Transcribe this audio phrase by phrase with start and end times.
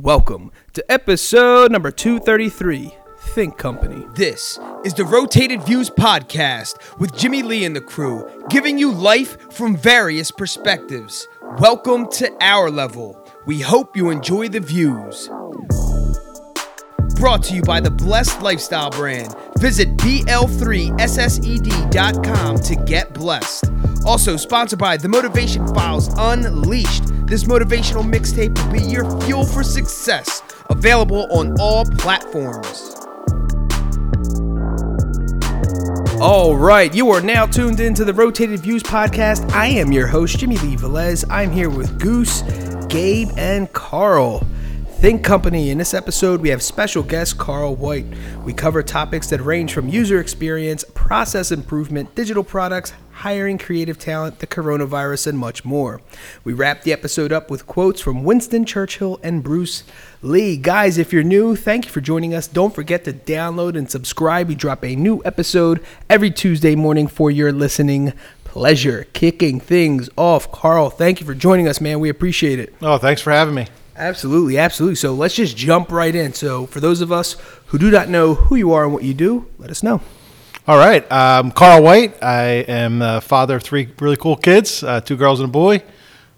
[0.00, 4.04] Welcome to episode number 233 Think Company.
[4.14, 9.50] This is the Rotated Views podcast with Jimmy Lee and the crew, giving you life
[9.50, 11.26] from various perspectives.
[11.58, 13.18] Welcome to our level.
[13.46, 15.30] We hope you enjoy the views.
[17.18, 19.34] Brought to you by the Blessed Lifestyle brand.
[19.58, 23.64] Visit BL3SSED.com to get blessed.
[24.06, 27.02] Also sponsored by The Motivation Files Unleashed.
[27.26, 30.42] This motivational mixtape will be your fuel for success.
[30.70, 32.94] Available on all platforms.
[36.20, 39.50] All right, you are now tuned into the Rotated Views podcast.
[39.50, 41.24] I am your host, Jimmy Lee Velez.
[41.28, 42.42] I'm here with Goose,
[42.88, 44.46] Gabe, and Carl.
[45.00, 45.68] Think Company.
[45.70, 48.06] In this episode, we have special guest Carl White.
[48.44, 54.40] We cover topics that range from user experience, process improvement, digital products, hiring creative talent,
[54.40, 56.02] the coronavirus, and much more.
[56.44, 59.84] We wrap the episode up with quotes from Winston Churchill and Bruce
[60.20, 60.56] Lee.
[60.58, 62.46] Guys, if you're new, thank you for joining us.
[62.46, 64.48] Don't forget to download and subscribe.
[64.48, 68.12] We drop a new episode every Tuesday morning for your listening
[68.44, 69.06] pleasure.
[69.14, 70.52] Kicking things off.
[70.52, 72.00] Carl, thank you for joining us, man.
[72.00, 72.74] We appreciate it.
[72.82, 73.66] Oh, thanks for having me.
[73.96, 74.96] Absolutely, absolutely.
[74.96, 76.34] So let's just jump right in.
[76.34, 77.36] So, for those of us
[77.66, 80.02] who do not know who you are and what you do, let us know.
[80.68, 81.08] All right.
[81.12, 82.20] Um, Carl White.
[82.20, 85.80] I am the father of three really cool kids uh, two girls and a boy.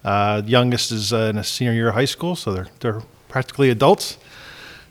[0.05, 3.71] Uh, youngest is uh, in a senior year of high school, so they're, they're practically
[3.71, 4.19] adults.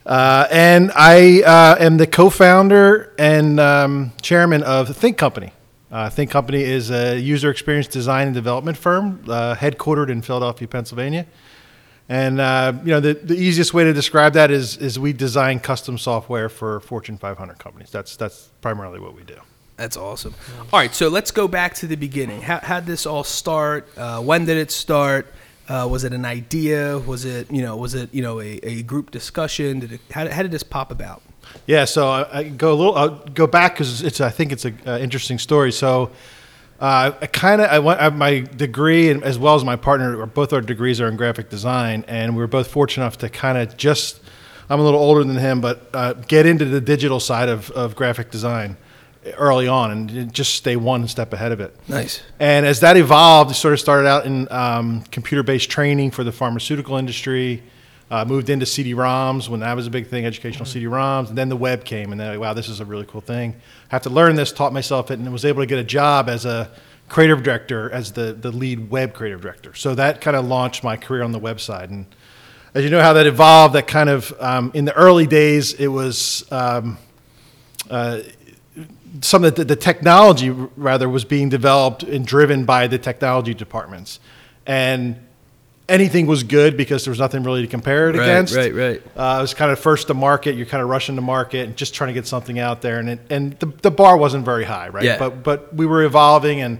[0.07, 5.51] Uh, and I uh, am the co founder and um, chairman of Think Company.
[5.91, 11.27] Uh, Think Company is a user experience design and development firm headquartered in Philadelphia, Pennsylvania.
[12.09, 15.59] And uh, you know, the, the easiest way to describe that is is we design
[15.59, 17.89] custom software for Fortune 500 companies.
[17.91, 19.37] That's that's primarily what we do.
[19.75, 20.33] That's awesome.
[20.73, 22.41] All right, so let's go back to the beginning.
[22.41, 23.89] How how did this all start?
[23.97, 25.33] Uh, when did it start?
[25.67, 26.97] Uh, was it an idea?
[26.99, 29.81] Was it you know was it you know a, a group discussion?
[29.81, 31.21] Did it, how, how did this pop about?
[31.65, 32.95] Yeah, so I, I go a little.
[32.95, 35.73] I'll go back because it's I think it's an interesting story.
[35.73, 36.11] So
[36.79, 40.25] uh, I kind of I went I, my degree and as well as my partner,
[40.25, 43.57] both our degrees are in graphic design, and we were both fortunate enough to kind
[43.57, 44.21] of just.
[44.69, 47.95] I'm a little older than him, but uh, get into the digital side of, of
[47.95, 48.75] graphic design
[49.37, 51.73] early on and just stay one step ahead of it.
[51.87, 52.21] Nice.
[52.39, 56.31] And as that evolved, it sort of started out in um, computer-based training for the
[56.31, 57.63] pharmaceutical industry.
[58.09, 60.73] Uh, moved into CD-ROMs when that was a big thing, educational mm-hmm.
[60.73, 63.19] CD-ROMs, and then the web came, and then like, wow, this is a really cool
[63.19, 63.53] thing.
[63.91, 66.29] I have to learn this, taught myself it, and was able to get a job
[66.29, 66.71] as a
[67.09, 69.73] creative director, as the the lead web creative director.
[69.73, 72.05] So that kind of launched my career on the website, and
[72.73, 75.87] as you know how that evolved, that kind of um, in the early days it
[75.87, 76.49] was.
[76.51, 76.97] Um,
[77.89, 78.21] uh,
[79.21, 84.19] some of the, the technology rather was being developed and driven by the technology departments
[84.67, 85.15] and
[85.89, 88.55] anything was good because there was nothing really to compare it right, against.
[88.55, 90.55] Right, right, uh, it was kind of first to market.
[90.55, 93.09] You're kind of rushing to market and just trying to get something out there, and
[93.09, 95.03] it, and the, the bar wasn't very high, right?
[95.03, 95.17] Yeah.
[95.17, 96.79] But but we were evolving, and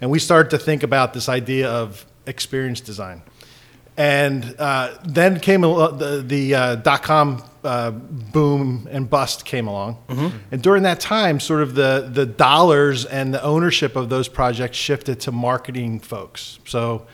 [0.00, 3.22] and we started to think about this idea of experience design,
[3.96, 7.42] and uh, then came the the uh, dot com.
[7.64, 10.34] Uh, boom and bust came along, mm-hmm.
[10.52, 14.76] and during that time, sort of the the dollars and the ownership of those projects
[14.76, 16.60] shifted to marketing folks.
[16.64, 17.08] So,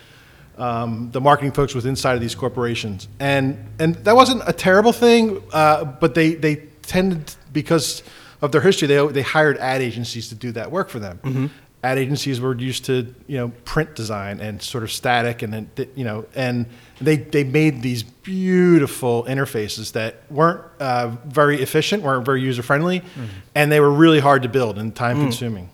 [0.59, 4.93] um, the marketing folks with inside of these corporations, and and that wasn't a terrible
[4.93, 8.03] thing, uh, but they they tended because
[8.41, 11.19] of their history, they they hired ad agencies to do that work for them.
[11.23, 11.47] Mm-hmm.
[11.83, 15.71] Ad agencies were used to you know print design and sort of static, and then
[15.95, 16.67] you know and
[17.01, 23.01] they they made these beautiful interfaces that weren't uh, very efficient, weren't very user friendly,
[23.01, 23.25] mm-hmm.
[23.55, 25.65] and they were really hard to build and time consuming.
[25.65, 25.71] Mm.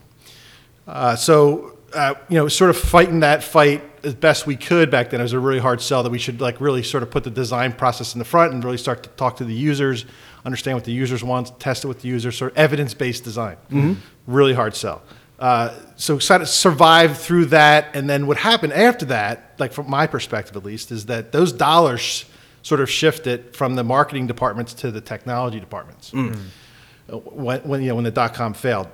[0.87, 5.11] Uh, so uh, you know, sort of fighting that fight as best we could back
[5.11, 5.21] then.
[5.21, 7.31] It was a really hard sell that we should like really sort of put the
[7.31, 10.07] design process in the front and really start to talk to the users,
[10.45, 13.57] understand what the users want, test it with the users, sort of evidence-based design.
[13.71, 13.95] Mm-hmm.
[14.27, 15.03] Really hard sell.
[15.39, 19.89] Uh, so sort of survive through that, and then what happened after that, like from
[19.89, 22.27] my perspective at least, is that those dollars
[22.63, 26.11] sort of shifted from the marketing departments to the technology departments.
[26.11, 27.17] Mm-hmm.
[27.43, 28.89] When, when you know when the dot com failed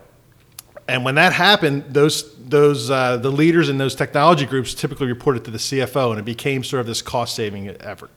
[0.88, 5.44] and when that happened, those those uh, the leaders in those technology groups typically reported
[5.46, 8.10] to the CFO, and it became sort of this cost saving effort.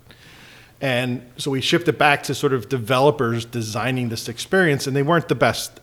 [0.81, 5.27] And so we shifted back to sort of developers designing this experience, and they weren't
[5.27, 5.79] the best.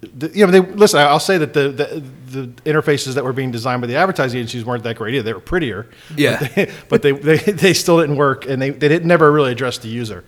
[0.00, 1.00] The, you know, they listen.
[1.00, 4.64] I'll say that the, the, the interfaces that were being designed by the advertising agencies
[4.64, 5.24] weren't that great either.
[5.24, 8.70] They were prettier, yeah, but they but they, they, they still didn't work, and they
[8.70, 10.22] they didn't never really address the user.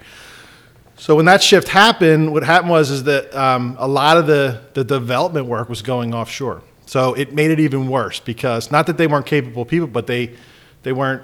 [0.99, 4.61] So when that shift happened, what happened was is that um, a lot of the,
[4.75, 6.63] the development work was going offshore.
[6.87, 10.35] So it made it even worse because not that they weren't capable people, but they
[10.83, 11.23] they weren't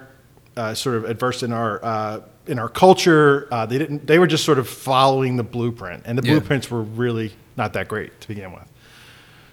[0.56, 3.48] uh, sort of adverse in our uh, in our culture.
[3.50, 4.06] Uh, they didn't.
[4.06, 6.34] They were just sort of following the blueprint, and the Yeah.
[6.34, 8.70] blueprints were really not that great to begin with.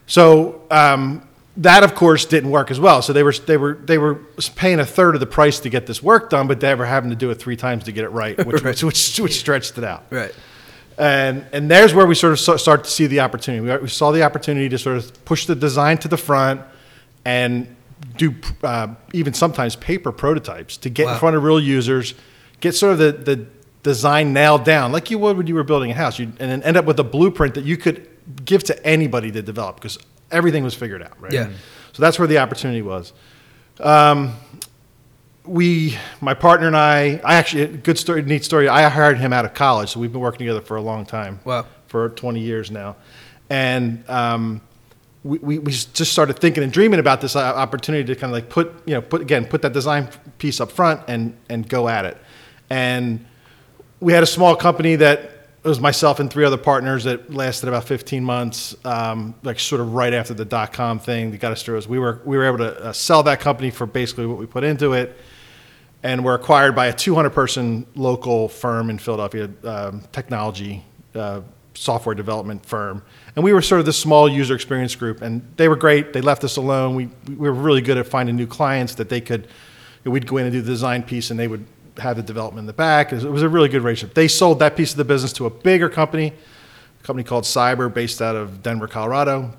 [0.06, 1.28] So um,
[1.58, 3.02] that, of course, didn't work as well.
[3.02, 4.16] So they were they were they were
[4.56, 7.10] paying a third of the price to get this work done, but they were having
[7.10, 8.82] to do it three times to get it right, which Right.
[8.84, 10.06] which, which stretched it out.
[10.10, 10.34] Right.
[10.98, 13.66] And and there's where we sort of start to see the opportunity.
[13.68, 16.62] We, we saw the opportunity to sort of push the design to the front
[17.26, 17.76] and
[18.18, 18.34] do
[18.64, 21.14] uh, even sometimes paper prototypes to get Wow.
[21.14, 22.14] in front of real users,
[22.60, 23.46] get sort of the, the
[23.84, 26.64] design nailed down, like you would when you were building a house, you, and then
[26.64, 28.08] end up with a blueprint that you could
[28.46, 29.98] give to anybody to develop because
[30.32, 31.34] everything was figured out, right?
[31.34, 31.50] Yeah.
[31.94, 33.14] So that's where the opportunity was.
[33.80, 34.36] Um,
[35.46, 38.68] we, my partner and I, I actually, good story, neat story.
[38.68, 41.40] I hired him out of college, so we've been working together for a long time.
[41.44, 41.66] Wow.
[41.88, 42.96] For 20 years now.
[43.50, 44.62] And um,
[45.24, 48.36] we, we, we just started thinking and dreaming about this uh, opportunity to kind of
[48.36, 51.90] like put, you know, put, again, put that design piece up front and, and go
[51.90, 52.18] at it.
[52.70, 53.26] And
[54.00, 57.70] we had a small company that it was myself and three other partners that lasted
[57.70, 61.52] about 15 months, um, like sort of right after the dot com thing that got
[61.52, 61.80] us through.
[61.88, 64.64] We were we were able to uh, sell that company for basically what we put
[64.64, 65.16] into it,
[66.02, 71.42] and we were acquired by a 200 person local firm in Philadelphia, um, technology uh,
[71.76, 73.04] software development firm.
[73.36, 76.12] And we were sort of this small user experience group, and they were great.
[76.12, 76.96] They left us alone.
[76.96, 79.48] We we were really good at finding new clients that they could.
[80.04, 81.64] We'd go in and do the design piece, and they would
[81.98, 83.12] have the development in the back.
[83.12, 84.16] It was, it was a really good relationship.
[84.16, 86.34] They sold that piece of the business to a bigger company,
[87.00, 89.54] a company called Cyber, based out of Denver, Colorado.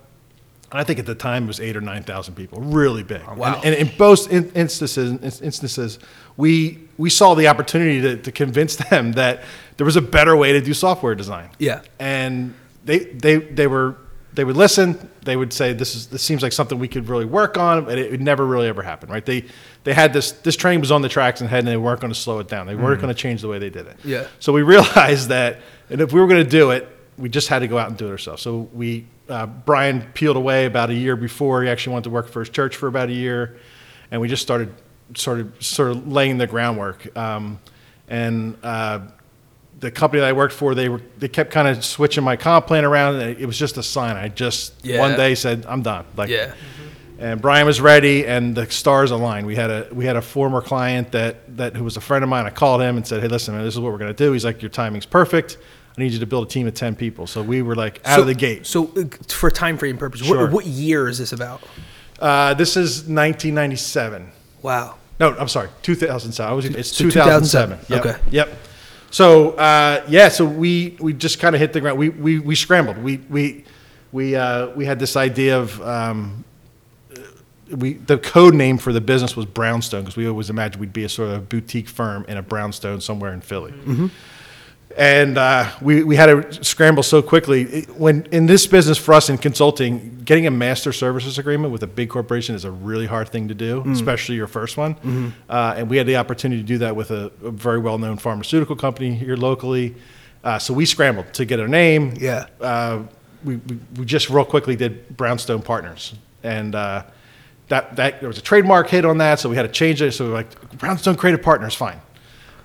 [0.71, 3.21] And I think at the time it was eight or nine thousand people, really big.
[3.29, 3.57] Oh, wow.
[3.57, 5.99] And, and in both in- instances, instances,
[6.39, 9.43] we we saw the opportunity to, to convince them that
[9.77, 11.51] there was a better way to do software design.
[11.59, 11.83] Yeah.
[11.99, 12.55] And
[12.87, 13.97] they they they were
[14.35, 15.11] they would listen.
[15.25, 17.99] They would say this is this seems like something we could really work on, but
[17.99, 19.25] it would never really ever happen, right?
[19.25, 19.45] They
[19.85, 22.13] they had this this train was on the tracks and head, and they weren't going
[22.13, 22.67] to slow it down.
[22.67, 23.97] They weren't going to change the way they did it.
[24.05, 24.27] Yeah.
[24.41, 26.89] So we realized that, and if we were going to do it,
[27.19, 28.43] we just had to go out and do it ourselves.
[28.43, 31.63] So we, uh, Brian peeled away about a year before.
[31.63, 33.59] He actually went to work for his church for about a year,
[34.11, 34.73] and we just started,
[35.15, 37.15] sort of, sort of laying the groundwork.
[37.17, 37.61] Um,
[38.09, 39.01] and uh,
[39.83, 42.69] the company that I worked for, they were, they kept kind of switching my comp
[42.69, 43.17] plan around.
[43.17, 44.17] And it was just a sign.
[44.17, 45.01] I just Yeah.
[45.01, 46.53] one day said, "I'm done." Like, Yeah.
[47.19, 49.45] and Brian was ready, and the stars aligned.
[49.47, 52.31] We had a we had a former client that that who was a friend of
[52.31, 52.47] mine.
[52.47, 54.33] I called him and said, "Hey, listen, man, this is what we're going to do."
[54.33, 55.59] He's like, "Your timing's perfect.
[55.99, 58.15] I need you to build a team of ten people." So we were like out
[58.17, 58.67] so, of the gate.
[58.67, 60.45] So, uh, for time frame purposes, Sure.
[60.45, 61.61] what, what year is this about?
[62.21, 64.31] Uh, this is 1997.
[64.63, 64.95] Wow.
[65.19, 66.51] No, I'm sorry, 2007.
[66.51, 67.79] I was it's So 2007.
[67.79, 67.79] 2007.
[67.89, 68.07] Yep.
[68.07, 68.17] Okay.
[68.31, 68.59] Yep.
[69.13, 71.99] So uh, yeah, so we we just kind of hit the ground.
[71.99, 72.99] We we we scrambled.
[72.99, 73.65] We we
[74.11, 75.81] we uh, we had this idea of.
[75.81, 76.45] Um,
[77.71, 81.05] we the code name for the business was Brownstone because we always imagined we'd be
[81.05, 83.73] a sort of boutique firm in a brownstone somewhere in Philly.
[84.97, 87.83] And uh, we, we had to scramble so quickly.
[87.97, 91.87] When in this business for us in consulting, getting a master services agreement with a
[91.87, 95.33] big corporation is a really hard thing to do, especially your first one.
[95.49, 98.17] Uh, and we had the opportunity to do that with a, a very well known
[98.19, 99.95] pharmaceutical company here locally.
[100.45, 102.15] Uh, so we scrambled to get our name.
[102.19, 102.47] Yeah.
[102.61, 103.03] Uh,
[103.45, 106.15] we, we, we just real quickly did Brownstone Partners.
[106.43, 107.05] And uh,
[107.69, 110.13] that, that there was a trademark hit on that, so we had to change it.
[110.13, 112.01] So we were like, Brownstone Creative Partners, fine.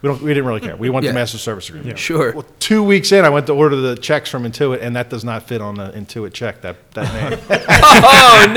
[0.01, 0.75] We, don't, we didn't really care.
[0.75, 1.11] We want Yeah.
[1.11, 1.97] the master service agreement.
[1.97, 2.31] Sure.
[2.33, 5.23] Well, two weeks in, I went to order the checks from Intuit, and that does
[5.23, 6.61] not fit on the Intuit check.
[6.61, 7.39] That that name.
[7.49, 8.53] oh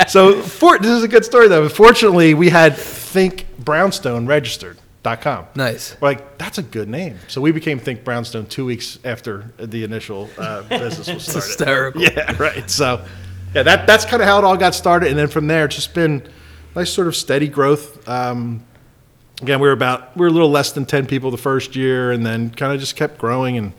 [0.00, 0.04] no.
[0.08, 1.68] so for, this is a good story though.
[1.68, 4.78] Fortunately, we had Think Brownstone registered.
[5.02, 5.46] Dot com.
[5.54, 5.96] Nice.
[6.00, 7.18] We're like, that's a good name.
[7.28, 11.46] So we became Think Brownstone two weeks after the initial uh, business was started.
[11.46, 12.02] hysterical.
[12.02, 12.68] Yeah, right.
[12.68, 13.04] So,
[13.54, 15.76] yeah, that that's kind of how it all got started, and then from there, it's
[15.76, 16.28] just been
[16.74, 18.08] nice sort of steady growth.
[18.08, 18.64] Um,
[19.42, 22.12] again, we were about we were a little less than ten people the first year,
[22.12, 23.72] and then kind of just kept growing and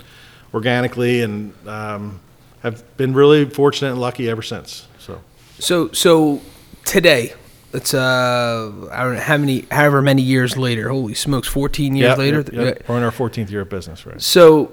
[0.53, 2.19] organically, and um,
[2.63, 4.87] have been really fortunate and lucky ever since.
[4.99, 5.21] So,
[5.59, 6.41] So so
[6.85, 7.33] today,
[7.73, 10.89] it's uh I don't know how many however many years later.
[10.89, 12.37] Holy smokes, fourteen years Yep, later.
[12.37, 12.89] yep, yep.
[12.89, 14.21] we're in our 14th year of business, right?
[14.21, 14.65] So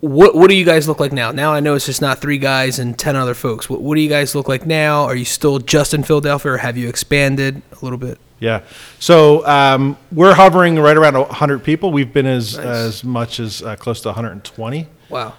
[0.00, 1.30] what what do you guys look like now?
[1.32, 3.70] Now I know it's just not three guys and ten other folks.
[3.70, 5.04] What what do you guys look like now?
[5.04, 8.18] Are you still just in Philadelphia, or have you expanded a little bit?
[8.40, 8.62] Yeah.
[8.98, 11.92] So um, we're hovering right around 100 people.
[11.92, 12.66] We've been as Nice.
[12.66, 14.86] as much as uh, close to 120.
[15.10, 15.34] Wow.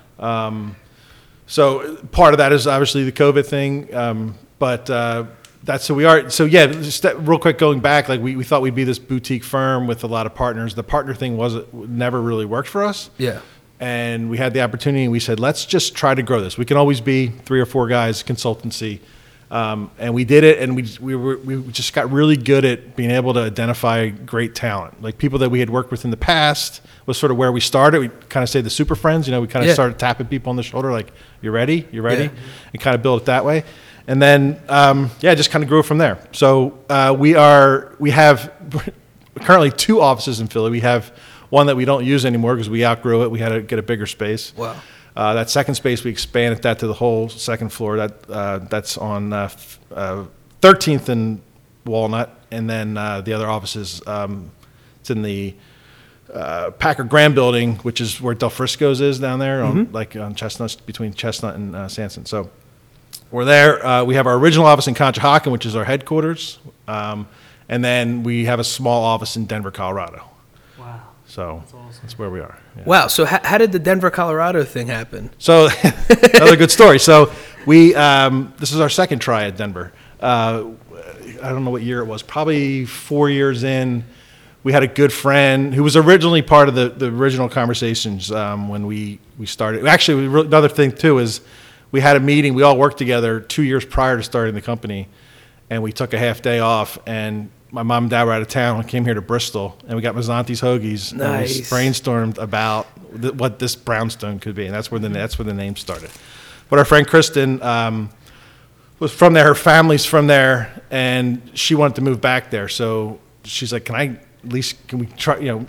[1.47, 5.25] So part of that is obviously the COVID thing, um, but uh,
[5.63, 6.29] that's who we are.
[6.29, 8.99] So yeah, just that- real quick going back, like we, we thought we'd be this
[8.99, 10.75] boutique firm with a lot of partners.
[10.75, 13.09] The partner thing wasn't never really worked for us.
[13.17, 13.41] Yeah.
[13.79, 16.55] And we had the opportunity, and we said, let's just try to grow this.
[16.57, 18.99] We can always be three or four guys, consultancy.
[19.51, 22.95] Um, and we did it, and we we were we just got really good at
[22.95, 26.17] being able to identify great talent, like people that we had worked with in the
[26.17, 26.81] past.
[27.05, 27.99] Was sort of where we started.
[27.99, 29.41] We kind of say the super friends, you know.
[29.41, 29.73] We kind of Yeah.
[29.73, 31.85] started tapping people on the shoulder, like, "You ready?
[31.91, 32.29] You ready?" Yeah.
[32.73, 33.65] and kind of build it that way.
[34.07, 36.17] And then, um, yeah, just kind of grew from there.
[36.31, 38.53] So uh, we are we have
[39.41, 40.71] currently two offices in Philly.
[40.71, 41.11] We have
[41.49, 43.31] one that we don't use anymore because we outgrew it.
[43.31, 44.53] We had to get a bigger space.
[44.55, 44.75] Wow.
[45.15, 47.97] Uh, that second space, we expanded that to the whole second floor.
[47.97, 50.25] That uh, that's on uh, f- uh,
[50.61, 51.41] 13th and
[51.85, 54.01] Walnut, and then uh, the other offices.
[54.07, 54.51] Um,
[55.01, 55.53] it's in the
[56.33, 60.33] uh, Packer Grand Building, which is where Del Frisco's is down there, on, like on
[60.35, 62.25] Chestnut, between Chestnut and uh, Sansom.
[62.25, 62.49] So
[63.31, 63.85] we're there.
[63.85, 67.27] Uh, we have our original office in Conshohocken, which is our headquarters, um,
[67.67, 70.23] and then we have a small office in Denver, Colorado.
[71.37, 71.63] Wow.
[71.69, 72.57] So that's, where we are.
[72.77, 72.83] yeah.
[72.85, 73.07] Wow.
[73.07, 75.29] So how, how did the Denver, Colorado thing happen?
[75.37, 75.69] So
[76.33, 76.99] another good story.
[76.99, 77.31] So
[77.65, 79.91] we um, this is our second try at Denver.
[80.19, 80.65] Uh,
[81.41, 82.21] I don't know what year it was.
[82.21, 84.03] Probably four years in.
[84.63, 88.69] We had a good friend who was originally part of the, the original conversations um,
[88.69, 89.87] when we, we started.
[89.87, 91.41] Actually, we re- another thing too is
[91.91, 92.53] we had a meeting.
[92.53, 95.07] We all worked together two years prior to starting the company,
[95.71, 96.99] and we took a half day off.
[97.07, 98.77] And my mom and dad were out of town.
[98.77, 101.11] We came here to Bristol, and we got Mazzanti's hoagies.
[101.11, 101.69] And we Nice.
[101.69, 102.87] brainstormed about
[103.21, 106.09] th- what this brownstone could be, and that's where the that's where the name started.
[106.69, 108.09] But our friend Kristen um,
[108.99, 109.45] was from there.
[109.45, 112.67] Her family's from there, and she wanted to move back there.
[112.67, 115.37] So she's like, "Can I at least can we try?
[115.37, 115.65] You know,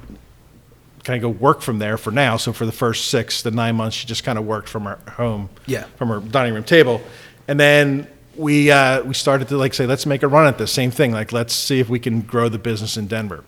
[1.04, 3.76] can I go work from there for now?" So for the first six to nine
[3.76, 5.84] months, she just kind of worked from her home, Yeah.
[5.96, 7.00] from her dining room table,
[7.48, 10.72] and then we uh, we started to like say, "Let's make a run at this."
[10.72, 13.44] Same thing, like let's see if we can grow the business in Denver.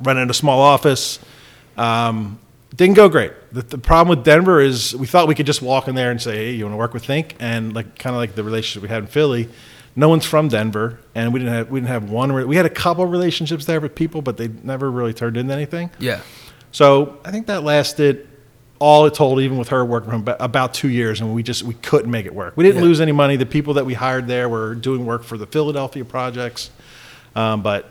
[0.00, 1.18] Rented a small office.
[1.76, 2.38] Um,
[2.74, 3.32] didn't go great.
[3.52, 6.20] The, the problem with Denver is we thought we could just walk in there and
[6.22, 8.82] say, "Hey, you want to work with Think?" And like kind of like the relationship
[8.82, 9.48] we had in Philly,
[9.96, 12.32] no one's from Denver, and we didn't have we didn't have one.
[12.32, 15.52] re- We had a couple relationships there with people, but they never really turned into
[15.52, 15.90] anything.
[15.98, 16.20] Yeah.
[16.72, 18.28] So I think that lasted
[18.80, 21.62] all it told, even with her working from about, about two years, and we just
[21.62, 22.56] we couldn't make it work.
[22.56, 22.88] We didn't Yeah.
[22.88, 23.36] lose any money.
[23.36, 26.70] The people that we hired there were doing work for the Philadelphia projects,
[27.36, 27.88] um, but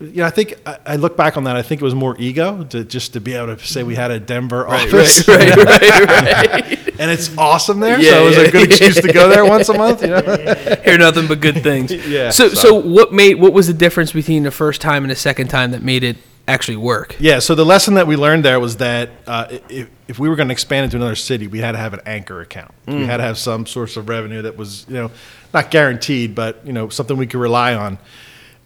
[0.00, 1.56] you know, I think I, I look back on that.
[1.56, 4.10] I think it was more ego to just to be able to say we had
[4.10, 7.00] a Denver office, right, right, right.
[7.00, 7.98] and it's awesome there.
[8.00, 10.02] Yeah, so it was yeah, a good excuse to go there once a month.
[10.02, 10.20] You know?
[10.84, 11.92] Hear nothing but good things.
[12.06, 15.10] Yeah, So, so, so- what made what was the difference between the first time and
[15.10, 16.16] the second time that made it
[16.48, 17.16] actually work?
[17.18, 20.36] Yeah, so the lesson that we learned there was that uh, if, if we were
[20.36, 22.72] going to expand into another city, we had to have an anchor account.
[22.86, 25.10] We had to have some source of revenue that was, you know,
[25.52, 27.98] not guaranteed, but you know, something we could rely on.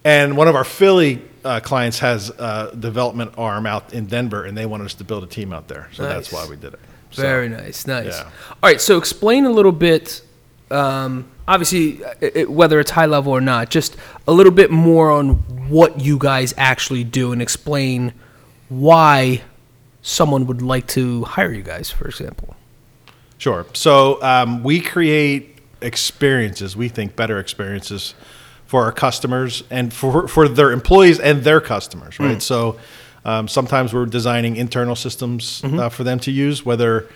[0.03, 4.55] And one of our Philly uh, clients has a development arm out in Denver, and
[4.57, 6.79] they wanted us to build a team out there, so that's why we did it.
[7.11, 8.05] So- Very nice, nice.
[8.07, 8.23] yeah.
[8.49, 10.21] All right, so explain a little bit.
[10.69, 13.95] Um, obviously, it, it- whether it's high level or not, just
[14.27, 15.35] a little bit more on
[15.69, 18.13] what you guys actually do, and explain
[18.69, 19.41] why
[20.01, 22.55] someone would like to hire you guys, for example.
[23.37, 23.65] Sure.
[23.73, 28.13] So um, we create experiences, we think better experiences
[28.67, 32.41] for our customers and for, for their employees and their customers, right?
[32.41, 32.77] So
[33.25, 37.07] um, sometimes we're designing internal systems uh, for them to use, whether.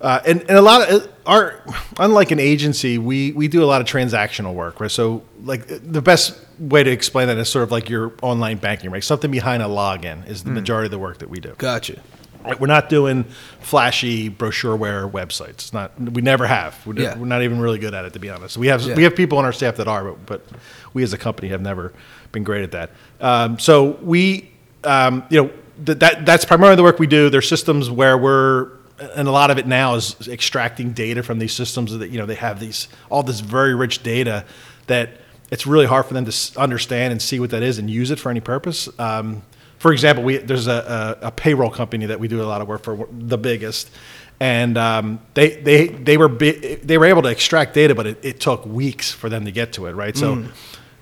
[0.00, 1.62] Uh, and, and a lot of our,
[1.98, 4.90] unlike an agency, we, we do a lot of transactional work, right?
[4.90, 8.90] So, like the best way to explain that is sort of like your online banking,
[8.90, 9.04] right?
[9.04, 11.54] Something behind a login is the majority of the work that we do.
[11.58, 12.00] Gotcha.
[12.42, 13.24] Right, We're not doing
[13.60, 15.48] flashy brochureware websites.
[15.50, 15.92] It's not.
[16.00, 16.74] We never have.
[16.86, 17.18] We're, Yeah.
[17.18, 18.56] we're not even really good at it, to be honest.
[18.56, 18.94] We have Yeah.
[18.94, 20.58] we have people on our staff that are, but, but
[20.94, 21.92] we as a company have never
[22.32, 22.90] been great at that.
[23.20, 24.50] Um, so we,
[24.84, 25.50] um, you know,
[25.84, 27.28] th- that that's primarily the work we do.
[27.28, 31.52] There's systems where we're, and a lot of it now is extracting data from these
[31.52, 34.44] systems that you know they have these all this very rich data
[34.86, 35.10] that
[35.50, 38.18] it's really hard for them to understand and see what that is and use it
[38.18, 38.88] for any purpose.
[38.98, 39.42] Um,
[39.78, 42.68] for example, we there's a, a, a payroll company that we do a lot of
[42.68, 43.90] work for, the biggest,
[44.38, 48.18] and um, they they they were bi- they were able to extract data, but it,
[48.22, 50.16] it took weeks for them to get to it, right?
[50.16, 50.44] So.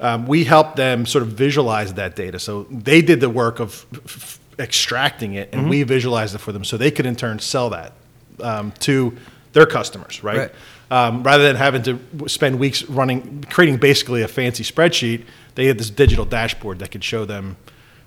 [0.00, 2.38] Um, we helped them sort of visualize that data.
[2.38, 6.65] So they did the work of f- extracting it, and we visualized it for them,
[6.65, 7.93] so they could in turn sell that
[8.41, 9.17] um, to
[9.53, 10.38] their customers, right?
[10.38, 10.53] Right.
[10.91, 15.25] Um, rather than having to spend weeks running, creating basically a fancy spreadsheet,
[15.55, 17.57] they had this digital dashboard that could show them,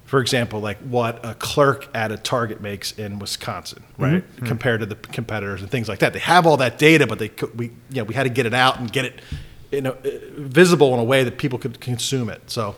[0.05, 4.85] for example, like what a clerk at a Target makes in Wisconsin, right, compared to
[4.85, 6.13] the competitors and things like that.
[6.13, 8.45] They have all that data, but they could, we, you know, we had to get
[8.45, 9.21] it out and get it,
[9.71, 12.49] you know, uh, visible in a way that people could consume it.
[12.49, 12.75] So.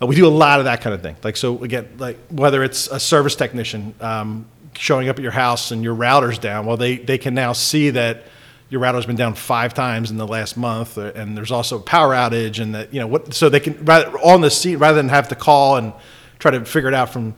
[0.00, 1.16] Uh, we do a lot of that kind of thing.
[1.22, 5.70] Like so, again, like whether it's a service technician um, showing up at your house
[5.70, 8.24] and your router's down, well, they they can now see that
[8.70, 11.82] your router's been down five times in the last month, uh, and there's also a
[11.82, 14.96] power outage, and that you know what, so they can rather on the seat rather
[14.96, 15.92] than have to call and
[16.38, 17.34] try to figure it out from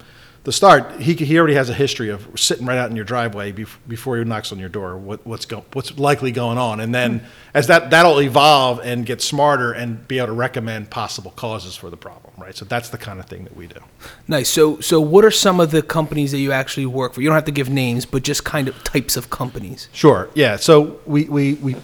[0.46, 1.00] the start.
[1.00, 4.16] He he already has a history of sitting right out in your driveway bef- before
[4.16, 4.96] he knocks on your door.
[4.96, 9.20] What, what's go, what's likely going on, and then as that that'll evolve and get
[9.20, 12.32] smarter and be able to recommend possible causes for the problem.
[12.38, 12.54] Right.
[12.54, 13.80] So that's the kind of thing that we do.
[14.28, 14.48] Nice.
[14.48, 17.22] So, so what are some of the companies that you actually work for?
[17.22, 19.88] You don't have to give names, but just kind of types of companies.
[19.92, 20.30] Sure.
[20.34, 20.56] Yeah.
[20.56, 21.76] So we, we, we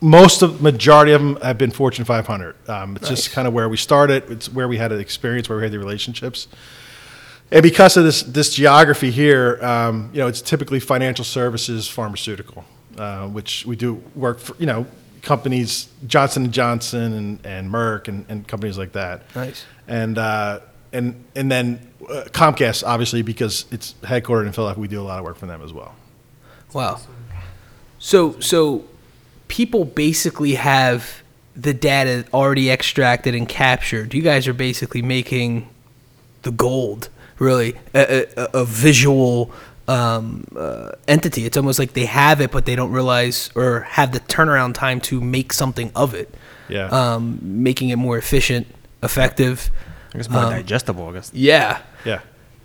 [0.00, 2.68] most of majority of them have been Fortune 500.
[2.68, 3.22] Um, it's Nice.
[3.22, 4.30] just kind of where we started.
[4.30, 6.46] It's where we had an experience, where we had the relationships.
[7.50, 12.64] And because of this this geography here, um, you know, it's typically financial services, pharmaceutical,
[12.98, 14.56] uh, which we do work for.
[14.58, 14.86] You know,
[15.22, 19.22] companies Johnson and Johnson and, and Merck and, and companies like that.
[19.34, 19.64] Nice.
[19.86, 20.60] And uh,
[20.92, 25.18] and and then uh, Comcast, obviously, because it's headquartered in Philadelphia, we do a lot
[25.18, 25.94] of work for them as well.
[26.72, 27.00] Wow.
[27.98, 28.84] So, so
[29.48, 31.22] people basically have
[31.54, 34.14] the data already extracted and captured.
[34.14, 35.68] You guys are basically making
[36.42, 37.08] the gold,
[37.38, 39.50] really, a, a, a visual
[39.88, 41.44] um, uh, entity.
[41.46, 45.00] It's almost like they have it, but they don't realize or have the turnaround time
[45.02, 46.34] to make something of it.
[46.68, 46.86] Yeah.
[46.86, 48.66] Um, making it more efficient,
[49.02, 49.70] effective.
[50.14, 51.08] I guess more digestible.
[51.08, 51.30] I guess.
[51.32, 51.80] Yeah.
[52.04, 52.20] Yeah.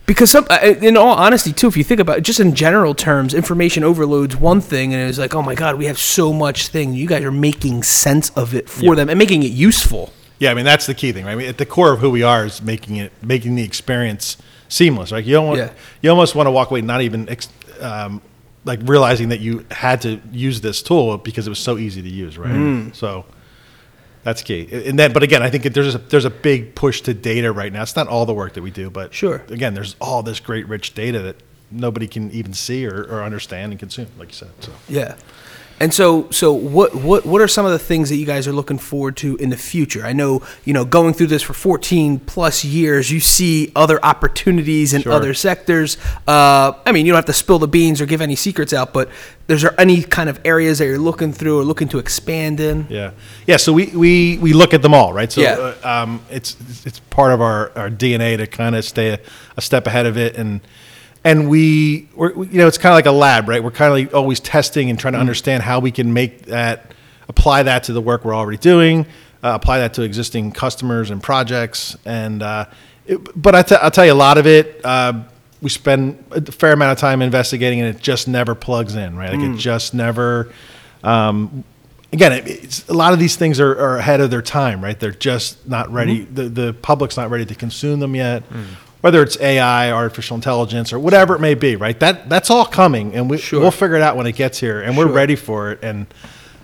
[0.07, 3.33] Because some, in all honesty, too, if you think about it, just in general terms,
[3.33, 6.93] information overload's one thing, and it's like, oh my god, we have so much thing.
[6.93, 10.11] You guys are making sense of it for them and making it useful.
[10.39, 11.33] Yeah, I mean that's the key thing, right?
[11.33, 14.37] I mean, at the core of who we are is making it, making the experience
[14.71, 15.11] seamless.
[15.11, 15.71] Like you don't want, Yeah.
[16.01, 17.27] you almost want to walk away not even
[17.81, 18.21] um,
[18.65, 22.09] like realizing that you had to use this tool because it was so easy to
[22.09, 22.51] use, right?
[22.51, 22.95] Mm.
[22.95, 23.25] So
[24.23, 24.67] that's key.
[24.71, 27.73] And then, but again, I think there's a, there's a big push to data right
[27.73, 27.81] now.
[27.81, 29.43] It's not all the work that we do, but Sure.
[29.49, 31.35] Again, there's all this great rich data that
[31.71, 34.51] nobody can even see or, or understand and consume, like you said.
[34.59, 34.71] So.
[34.87, 35.15] Yeah.
[35.81, 38.51] And so, so what, what, what are some of the things that you guys are
[38.53, 40.05] looking forward to in the future?
[40.05, 44.93] I know, you know, going through this for 14 plus years, you see other opportunities
[44.93, 45.11] in Sure.
[45.11, 45.97] other sectors.
[46.27, 48.93] Uh, I mean, you don't have to spill the beans or give any secrets out,
[48.93, 49.09] but
[49.47, 52.85] there's there any kind of areas that you're looking through or looking to expand in?
[52.87, 53.11] Yeah,
[53.47, 53.57] yeah.
[53.57, 55.31] So we, we, we look at them all, right?
[55.31, 55.73] So Yeah.
[55.83, 59.19] uh, um, it's it's part of our, our DNA to kind of stay a,
[59.57, 60.61] a step ahead of it, and
[61.23, 63.63] and we we're, you know it's kind of like a lab, right?
[63.63, 66.93] We're kind of like always testing and trying to understand how we can make that
[67.27, 69.05] apply that to the work we're already doing,
[69.43, 72.65] uh, apply that to existing customers and projects, and uh,
[73.05, 74.83] it, but I t- I'll tell you a lot of it.
[74.83, 75.23] Uh,
[75.61, 79.29] we spend a fair amount of time investigating, and it just never plugs in, right?
[79.31, 80.51] Like it just never.
[81.03, 81.63] Um,
[82.11, 84.99] again, it, it's, a lot of these things are, are ahead of their time, right?
[84.99, 86.21] They're just not ready.
[86.23, 88.43] The, the public's not ready to consume them yet.
[89.01, 91.99] Whether it's AI, artificial intelligence, or whatever it may be, right?
[91.99, 93.59] That that's all coming, and we, Sure.
[93.59, 95.79] we'll figure it out when it gets here, and we're ready for it.
[95.83, 96.05] And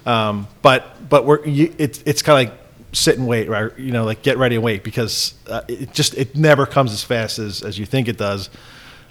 [0.06, 2.60] um, but but we're you, it's it's kind of like
[2.94, 3.72] sit and wait, right?
[3.80, 7.04] You know, like get ready and wait because uh, it just it never comes as
[7.04, 8.50] fast as as you think it does.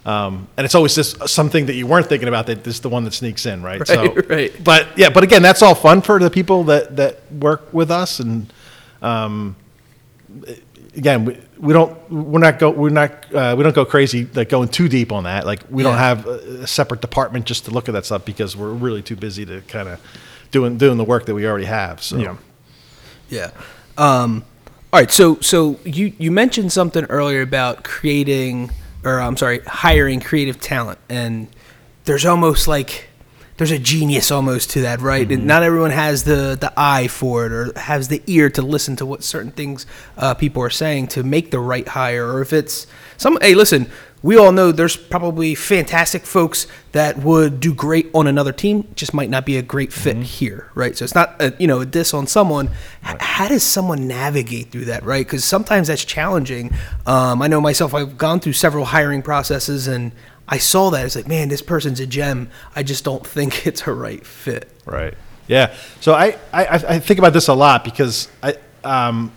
[0.05, 3.03] Um, and it's always just something that you weren't thinking about that is the one
[3.05, 3.85] that sneaks in, right?
[3.85, 4.65] so, Right, right.
[4.65, 8.21] But yeah, but again, that's all fun for the people that that work with us,
[8.21, 8.53] and
[9.03, 9.57] um,
[10.97, 14.49] again, we, we don't we're not go we're not uh, we don't go crazy like
[14.49, 15.47] going too deep on that.
[15.47, 18.57] Like we don't have a, a separate department just to look at that stuff because
[18.57, 20.01] we're really too busy to kind of
[20.51, 22.03] doing doing the work that we already have.
[22.03, 22.37] So Yeah.
[23.29, 23.51] Yeah.
[23.99, 24.45] Um,
[24.93, 25.11] all right.
[25.11, 28.71] So so you you mentioned something earlier about creating
[29.07, 31.47] or I'm sorry, hiring creative talent, and
[32.05, 33.09] there's almost like
[33.57, 35.31] there's a genius almost to that, right?
[35.31, 38.97] And not everyone has the the eye for it or has the ear to listen
[38.97, 42.53] to what certain things uh, people are saying to make the right hire, or if
[42.53, 43.39] it's some.
[43.41, 43.91] Hey, listen.
[44.23, 49.15] We all know there's probably fantastic folks that would do great on another team, just
[49.15, 50.97] might not be a great fit here, right?
[50.97, 52.71] So it's not a, you know a diss on someone.
[53.07, 55.25] H- how does someone navigate through that, right?
[55.25, 56.75] Because sometimes that's challenging.
[57.07, 60.11] Um, I know myself; I've gone through several hiring processes, and
[60.49, 62.51] I saw that it's like, man, this person's a gem.
[62.75, 64.71] I just don't think it's a right fit.
[64.85, 65.15] Right.
[65.49, 65.75] Yeah.
[66.01, 69.33] So I, I, I think about this a lot because I, um,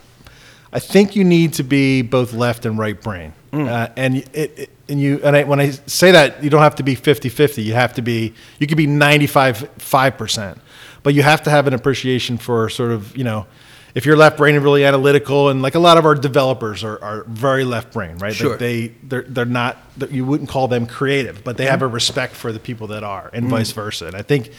[0.73, 3.33] I think you need to be both left and right brain.
[3.51, 6.75] Uh, and it, it, and you and I, when I say that you don't have
[6.75, 10.59] to be 50-50 you have to be you could be 95 5%
[11.01, 13.47] but you have to have an appreciation for sort of you know
[13.95, 17.01] if you're left brain and really analytical and like a lot of our developers are,
[17.03, 18.51] are very left brain right Sure.
[18.51, 19.77] like they they're, they're not
[20.09, 23.29] you wouldn't call them creative but they have a respect for the people that are
[23.33, 24.51] and vice versa and I think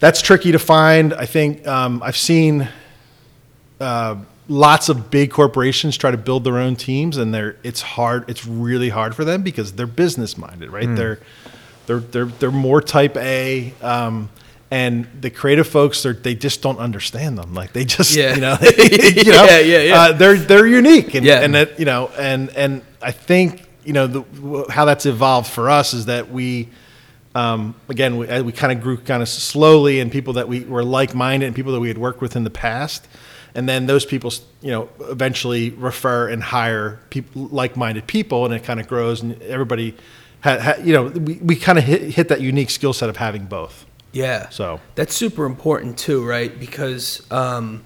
[0.00, 1.14] that's tricky to find.
[1.14, 2.68] I think um, I've seen
[3.80, 4.16] uh,
[4.48, 8.28] lots of big corporations try to build their own teams, and they're it's hard.
[8.28, 10.94] It's really hard for them because they're business minded, right?
[10.94, 11.20] They're
[11.86, 14.28] they're they're they're more type A, um,
[14.74, 17.54] and the creative folks they just don't understand them.
[17.54, 18.34] Like they just Yeah.
[18.34, 20.00] you know you know Yeah, yeah, yeah.
[20.00, 21.40] Uh, they're they're unique and Yeah.
[21.44, 25.70] and that you know and and I think you know the, how that's evolved for
[25.70, 26.68] us is that we
[27.36, 30.84] um, again, we, we kind of grew kind of slowly, and people that we were
[30.84, 33.08] like-minded, and people that we had worked with in the past,
[33.56, 34.32] and then those people,
[34.62, 39.42] you know, eventually refer and hire people, like-minded people, and it kind of grows, and
[39.42, 39.96] everybody,
[40.44, 43.16] ha, ha, you know, we, we kind of hit, hit that unique skill set of
[43.16, 43.84] having both.
[44.14, 44.48] Yeah.
[44.48, 46.58] So That's super important too, right?
[46.58, 47.84] Because um,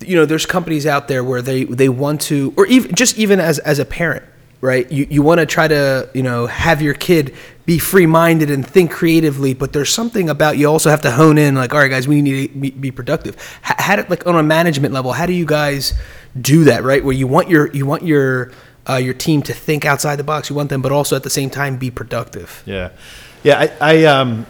[0.00, 3.40] you know, there's companies out there where they they want to, or even just even
[3.40, 4.24] as as a parent,
[4.60, 4.90] right?
[4.92, 7.34] You you want to try to you know have your kid
[7.66, 11.36] be free minded and think creatively, but there's something about you also have to hone
[11.36, 11.54] in.
[11.54, 13.34] Like, all right, guys, we need to be, be productive.
[13.68, 15.94] H- How do, like on a management level, how do you guys
[16.40, 17.04] do that, right?
[17.04, 18.52] Where you want your you want your
[18.88, 20.48] uh, your team to think outside the box.
[20.48, 22.62] You want them, but also at the same time be productive.
[22.66, 22.90] Yeah,
[23.42, 23.68] yeah.
[23.80, 24.46] I, I um,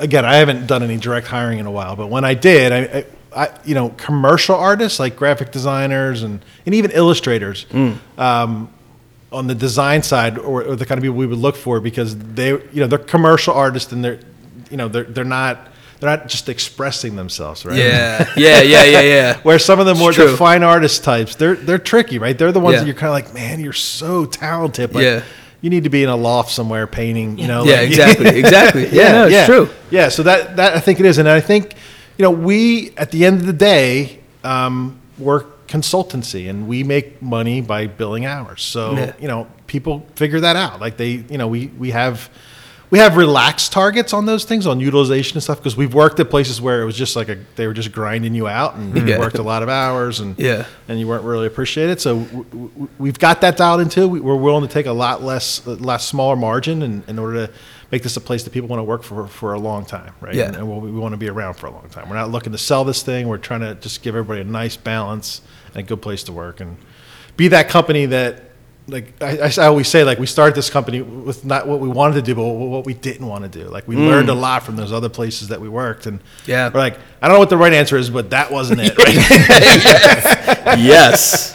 [0.00, 2.78] again, I haven't done any direct hiring in a while, but when I did, I,
[3.34, 7.66] I, I you know, commercial artists like graphic designers and and even illustrators,
[8.16, 8.70] um,
[9.30, 12.16] on the design side, or, or the kind of people we would look for because
[12.16, 14.20] they, you know, they're commercial artists and they're,
[14.70, 15.68] you know, they're they're not.
[16.00, 17.76] They're not just expressing themselves, right?
[17.76, 19.36] Yeah, yeah, yeah, yeah, yeah.
[19.42, 20.30] Where some of the more It's true.
[20.30, 22.38] the fine artist types, they're they're tricky, right?
[22.38, 22.80] They're the ones Yeah.
[22.82, 25.22] that you're kind of like, man, you're so talented, but Yeah.
[25.60, 27.64] You need to be in a loft somewhere painting, you know?
[27.64, 28.88] Yeah, like- exactly, exactly.
[28.88, 29.68] Yeah, no, it's true.
[29.90, 31.74] Yeah, so that that I think it is, and I think
[32.16, 37.20] you know we at the end of the day um, we're consultancy, and we make
[37.20, 38.62] money by billing hours.
[38.62, 39.12] So Yeah.
[39.20, 40.80] you know people figure that out.
[40.80, 42.28] Like they, you know, we we have.
[42.90, 46.30] We have relaxed targets on those things on utilization and stuff because we've worked at
[46.30, 49.06] places where it was just like a they were just grinding you out and mm-hmm.
[49.06, 49.18] you Yeah.
[49.18, 50.64] worked a lot of hours and Yeah.
[50.88, 52.00] and you weren't really appreciated.
[52.00, 54.08] So w- w- we've got that dialed into.
[54.08, 57.46] We- We're willing to take a lot less, a lot smaller margin in, in order
[57.46, 57.52] to
[57.92, 60.34] make this a place that people want to work for for a long time, right?
[60.34, 60.46] Yeah.
[60.46, 62.08] And, and we, we want to be around for a long time.
[62.08, 63.28] We're not looking to sell this thing.
[63.28, 66.60] We're trying to just give everybody a nice balance and a good place to work
[66.60, 66.78] and
[67.36, 68.44] be that company that.
[68.88, 72.14] Like I, I always say, like we started this company with not what we wanted
[72.14, 73.68] to do, but what we didn't want to do.
[73.68, 76.70] Like we learned a lot from those other places that we worked, and Yeah.
[76.72, 78.96] we're like, I don't know what the right answer is, but that wasn't it.
[78.96, 79.14] Right?
[80.78, 81.54] yes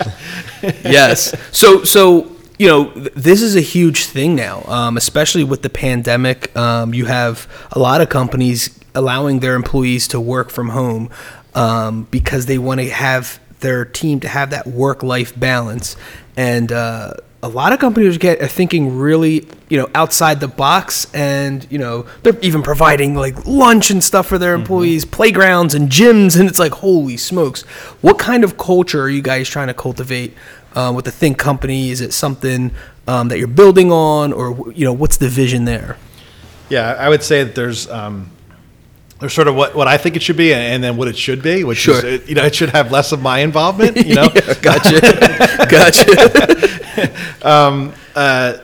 [0.84, 5.62] yes so so you know th- this is a huge thing now um, especially with
[5.62, 10.70] the pandemic um, you have a lot of companies allowing their employees to work from
[10.70, 11.10] home
[11.56, 15.96] um, because they want to have their team to have that work life balance
[16.36, 21.14] and uh, a lot of companies get are thinking really you know outside the box
[21.14, 25.90] and you know they're even providing like lunch and stuff for their employees playgrounds and
[25.90, 27.64] gyms and it's like holy smokes.
[28.02, 30.34] What kind of culture are you guys trying to cultivate
[30.74, 31.90] uh, with the think company?
[31.90, 32.72] Is it something
[33.08, 35.98] um, that you're building on or you know what's the vision there?
[36.70, 38.32] Yeah, I would say that there's um,
[39.24, 41.42] there's sort of what, what I think it should be, and then what it should
[41.42, 41.96] be, which Sure.
[41.96, 43.96] is it, you know it should have less of my involvement.
[43.96, 45.00] You know, Yeah, gotcha
[45.70, 47.14] gotcha
[48.16, 48.58] uh,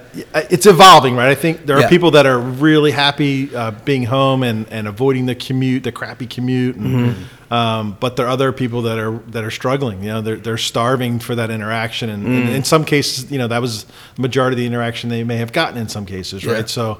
[0.49, 1.29] it's evolving, right?
[1.29, 1.89] I think there are Yeah.
[1.89, 6.27] people that are really happy uh, being home and, and avoiding the commute, the crappy
[6.27, 7.53] commute, and, Mm-hmm.
[7.53, 10.03] um, but there are other people that are that are struggling.
[10.03, 12.55] You know, they're they're starving for that interaction, and, and Mm.
[12.55, 15.53] in some cases, you know, that was the majority of the interaction they may have
[15.53, 16.53] gotten in some cases, Yeah.
[16.53, 16.69] right?
[16.69, 16.99] So.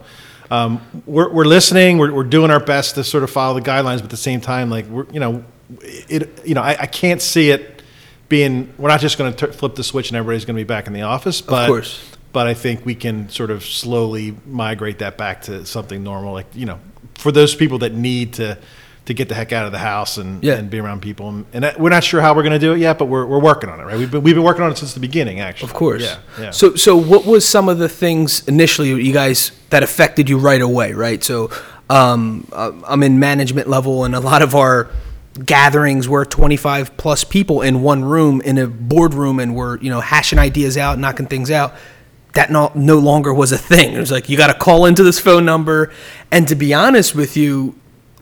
[0.52, 1.98] Um, we're, we're listening.
[1.98, 4.42] We're, we're doing our best to sort of follow the guidelines, but at the same
[4.42, 5.44] time, like we're, you know,
[5.82, 7.84] it, you know, I, I can't see it
[8.28, 8.74] being.
[8.78, 10.94] We're not just going to flip the switch and everybody's going to be back in
[10.94, 11.42] the office.
[11.42, 12.04] But course.
[12.34, 16.34] but I think we can sort of slowly migrate that back to something normal.
[16.34, 16.80] Like you know,
[17.16, 18.58] for those people that need to
[19.10, 20.54] to get the heck out of the house and, Yeah.
[20.54, 22.74] and be around people, and, and that, we're not sure how we're going to do
[22.74, 23.84] it yet, but we're, we're working on it.
[23.84, 23.98] Right?
[23.98, 25.70] We've been we've been working on it since the beginning, actually.
[25.70, 26.02] Of course.
[26.04, 26.18] Yeah.
[26.40, 26.52] Yeah.
[26.52, 30.62] So, so what was some of the things initially you guys that affected you right
[30.62, 31.24] away, right?
[31.24, 31.50] So,
[31.90, 34.90] um, uh, I'm in management level, and a lot of our
[35.46, 40.02] gatherings were 25 plus people in one room in a boardroom, and we're you know
[40.02, 41.74] hashing ideas out, knocking things out.
[42.34, 43.94] That no, no longer was a thing.
[43.96, 45.92] It was like you got to call into this phone number,
[46.32, 47.76] and to be honest with you,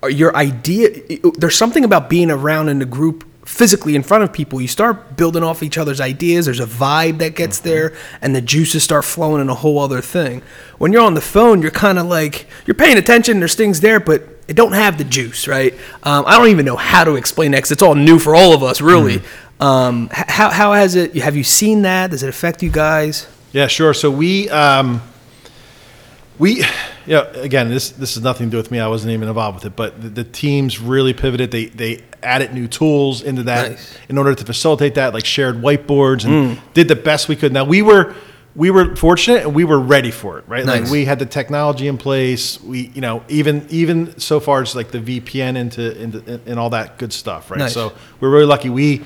[0.07, 0.89] your idea
[1.37, 4.59] there's something about being around in a group physically in front of people.
[4.59, 6.45] You start building off each other's ideas.
[6.45, 10.01] There's a vibe that gets there and the juices start flowing in a whole other
[10.01, 10.41] thing.
[10.79, 13.99] When you're on the phone you're kind of like you're paying attention there's things there
[14.01, 15.73] but it don't have the juice right?
[16.03, 18.53] Um, i don't even know how to explain that 'cause it's all new for all
[18.53, 19.21] of us really.
[19.59, 22.11] Um, how, how has it have you seen that?
[22.11, 23.27] Does it affect you guys?
[23.53, 23.93] Yeah, sure.
[23.93, 25.01] So we, um,
[26.37, 26.63] we,
[27.13, 28.79] know, again, this this has nothing to do with me.
[28.79, 31.51] I wasn't even involved with it, but the, the teams really pivoted.
[31.51, 33.97] They they added new tools into that Nice.
[34.09, 36.73] in order to facilitate that, like shared whiteboards, and mm.
[36.73, 37.53] did the best we could.
[37.53, 38.15] Now we were
[38.57, 40.65] we were fortunate and we were ready for it, right?
[40.65, 40.81] Nice.
[40.81, 42.59] Like we had the technology in place.
[42.61, 46.71] We, you know, even even so far as like the VPN into into and all
[46.71, 47.59] that good stuff, right?
[47.59, 47.73] Nice.
[47.73, 48.69] So we're really lucky.
[48.69, 49.03] We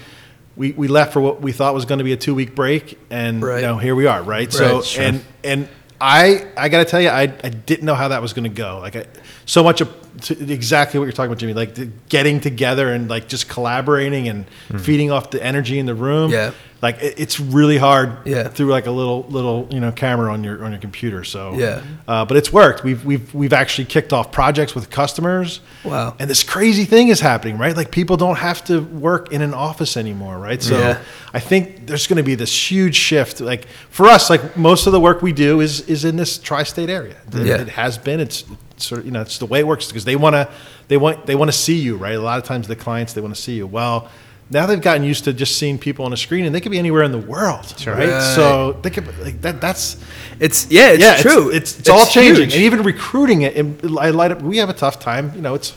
[0.55, 2.97] we we left for what we thought was going to be a two week break,
[3.09, 3.57] and Right.
[3.57, 4.51] you know here we are, right?
[4.51, 5.03] So sure.
[5.03, 5.67] and and
[6.01, 8.79] I I got to tell you, I I didn't know how that was to go.
[8.79, 9.05] Like I,
[9.45, 9.95] so much of
[10.29, 11.53] exactly what you're talking about, Jimmy.
[11.53, 14.79] Like the, getting together and like just collaborating and hmm.
[14.79, 16.31] feeding off the energy in the room.
[16.31, 16.53] Yeah.
[16.81, 18.47] Like it, it's really hard Yeah.
[18.47, 21.23] through like a little little you know camera on your on your computer.
[21.23, 21.81] So Yeah.
[22.07, 22.83] uh, but it's worked.
[22.83, 25.59] We've we've we've actually kicked off projects with customers.
[25.83, 26.15] Wow.
[26.17, 27.75] And this crazy thing is happening, right?
[27.77, 30.61] Like people don't have to work in an office anymore, right?
[30.61, 30.97] So Yeah.
[31.33, 33.41] I think there's going to be this huge shift.
[33.41, 36.89] Like for us, like most of the work we do is is in this tri-state
[36.89, 37.17] area.
[37.33, 37.61] It, Yeah.
[37.61, 38.19] it has been.
[38.19, 38.43] It's
[38.77, 40.49] sort of you know it's the way it works because they want to
[40.87, 42.15] they want they want to see you, right?
[42.15, 43.67] A lot of times the clients they want to see you.
[43.67, 44.09] Well.
[44.51, 46.77] Now they've gotten used to just seeing people on a screen, and they could be
[46.79, 48.09] anywhere in the world, right?
[48.09, 48.35] Right.
[48.35, 49.61] So they could like that.
[49.61, 49.95] That's
[50.39, 51.49] It's yeah, it's yeah, true.
[51.49, 52.53] It's, it's, all changing, huge.
[52.55, 53.55] and even recruiting it.
[53.55, 54.41] And I light up.
[54.41, 55.31] We have a tough time.
[55.35, 55.73] You know, it's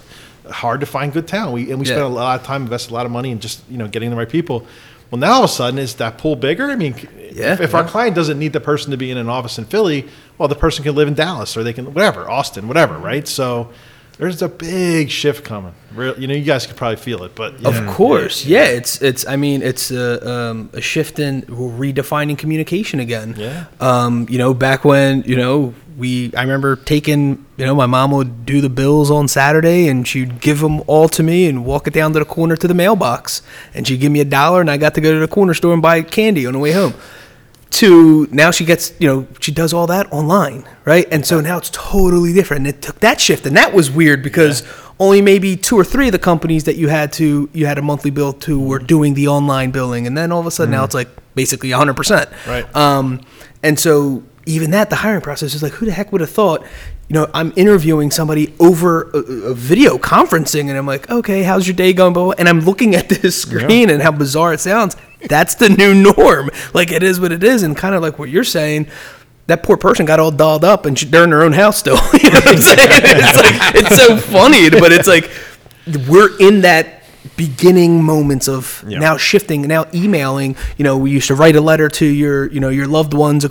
[0.51, 1.53] hard to find good talent.
[1.55, 1.95] We and we Yeah.
[1.95, 4.11] spend a lot of time, invest a lot of money in just you know getting
[4.11, 4.67] the right people.
[5.11, 6.65] Well, now all of a sudden, is that pool bigger?
[6.71, 6.97] I mean,
[7.33, 7.53] Yeah.
[7.53, 10.09] if, if our client doesn't need the person to be in an office in Philly,
[10.39, 13.29] well, the person can live in Dallas or they can whatever, Austin, whatever, right?
[13.29, 13.71] So
[14.18, 15.74] there's a big shift coming.
[15.94, 17.92] Real, you know, you guys could probably feel it, but Of yeah.
[17.92, 18.64] course, yeah.
[18.64, 19.27] It's it's.
[19.27, 23.35] I mean, it's a, um, a shift in redefining communication again.
[23.37, 23.66] Yeah.
[23.81, 27.44] Um, you know, back when you know we, I remember taking.
[27.57, 31.09] You know, my mom would do the bills on Saturday, and she'd give them all
[31.11, 33.42] to me, and walk it down to the corner to the mailbox,
[33.74, 35.72] and she'd give me a dollar, and I got to go to the corner store
[35.72, 36.94] and buy candy on the way home.
[37.70, 41.07] To now, she gets you know she does all that online, right?
[41.11, 42.66] And so now it's totally different.
[42.66, 44.62] And it took that shift, and that was weird because
[45.00, 47.83] only maybe two or three of the companies that you had to you had a
[47.83, 50.85] monthly bill to were doing the online billing, and then all of a sudden now
[50.85, 52.31] it's like basically 100 percent.
[52.46, 52.77] Right.
[52.77, 53.20] Um,
[53.62, 56.62] and so even that, the hiring process is like, who the heck would have thought?
[57.09, 61.66] You know, I'm interviewing somebody over a, a video conferencing, and I'm like, okay, how's
[61.66, 62.35] your day going?
[62.38, 64.96] And I'm looking at this screen and how bizarre it sounds.
[65.29, 66.51] That's the new norm.
[66.73, 68.89] Like it is what it is, and kind of like what you're saying.
[69.47, 71.97] That poor person got all dolled up, and they're in their own house still.
[72.15, 72.79] you know what I'm saying?
[72.81, 75.31] It's like it's so funny, but it's like
[76.09, 77.04] we're in that
[77.37, 78.99] beginning moments of Yeah.
[78.99, 80.57] now shifting now emailing.
[80.77, 83.47] You know we used to write a letter to your you know your loved ones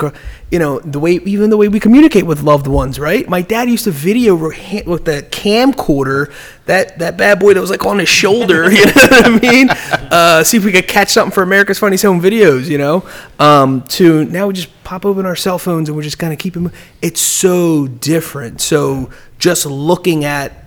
[0.51, 3.27] you know the way even the way we communicate with loved ones right?
[3.27, 6.31] My dad used to video with the camcorder
[6.65, 9.69] that that bad boy that was like on his shoulder you know what i mean?
[9.69, 13.03] Uh, see if we could catch something for america's funniest home videos you know?
[13.39, 16.39] Um, to now we just pop open our cell phones and we're just kind of
[16.39, 18.61] keeping it's so different.
[18.61, 19.09] So
[19.39, 20.62] just looking at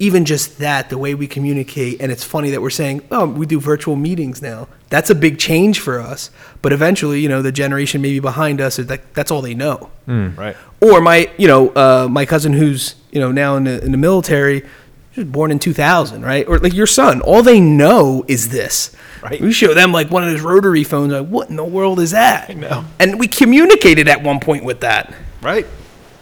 [0.00, 3.44] even just that, the way we communicate, and it's funny that we're saying, oh, we
[3.44, 4.66] do virtual meetings now.
[4.88, 6.30] That's a big change for us.
[6.62, 9.90] But eventually, you know, the generation maybe behind us is like that's all they know.
[10.08, 10.56] right.
[10.80, 13.98] Or my, you know, uh, my cousin who's you know now in the in the
[13.98, 14.62] military,
[15.10, 16.48] he was born in 2000, right?
[16.48, 18.96] Or like your son, all they know is this.
[19.22, 19.38] Right.
[19.38, 21.12] We show them like one of those rotary phones.
[21.12, 22.48] Like, what in the world is that?
[22.48, 22.86] I know.
[22.98, 25.14] And we communicated at one point with that.
[25.42, 25.66] Right.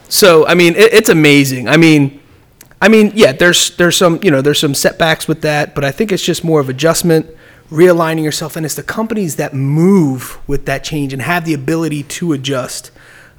[0.09, 1.69] So I mean, it, it's amazing.
[1.69, 2.18] I mean,
[2.81, 5.91] I mean, yeah, there's there's some you know there's some setbacks with that, but I
[5.91, 7.27] think it's just more of adjustment,
[7.69, 12.03] realigning yourself, and it's the companies that move with that change and have the ability
[12.03, 12.91] to adjust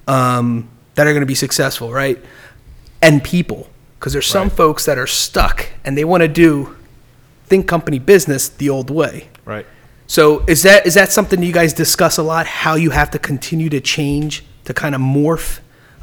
[0.07, 2.18] um, that are going to be successful, right?
[3.00, 4.57] And people, because there's some Right.
[4.57, 6.76] folks that are stuck and they want to do
[7.46, 9.29] think company business the old way.
[9.46, 9.66] Right.
[10.07, 12.46] So is that is that something you guys discuss a lot?
[12.46, 15.61] How you have to continue to change to kind of morph?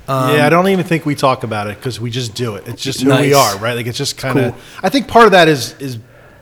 [0.08, 2.68] Um, yeah, I don't even think we talk about it because we just do it.
[2.68, 3.74] It's just who we are, right?
[3.74, 4.54] Like it's just kind of.
[4.54, 4.62] cool.
[4.82, 5.98] I think part of that is is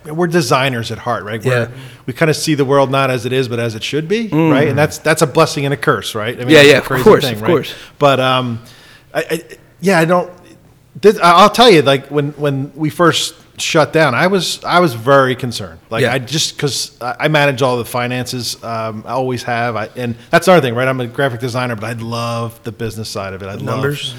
[0.06, 1.44] we're designers at heart, right?
[1.44, 1.72] We're, Yeah.
[2.06, 4.28] We kind of see the world not as it is, but as it should be,
[4.28, 4.68] right?
[4.68, 6.36] And that's that's a blessing and a curse, right?
[6.36, 6.52] I mean, Mm.
[6.52, 7.48] Yeah, yeah, of course, thing, of right?
[7.48, 7.74] course.
[7.98, 8.62] But um,
[9.14, 9.44] I, I
[9.82, 10.32] yeah, I don't.
[11.02, 14.94] This, I'll tell you, like when when we first shut down, I was I was
[14.94, 15.80] very concerned.
[15.90, 16.14] Like Yeah.
[16.14, 19.76] I just because I manage all the finances, um, I always have.
[19.76, 20.88] I, and that's another thing, right?
[20.88, 23.48] I'm a graphic designer, but I love the business side of it.
[23.48, 24.16] I love Numbers.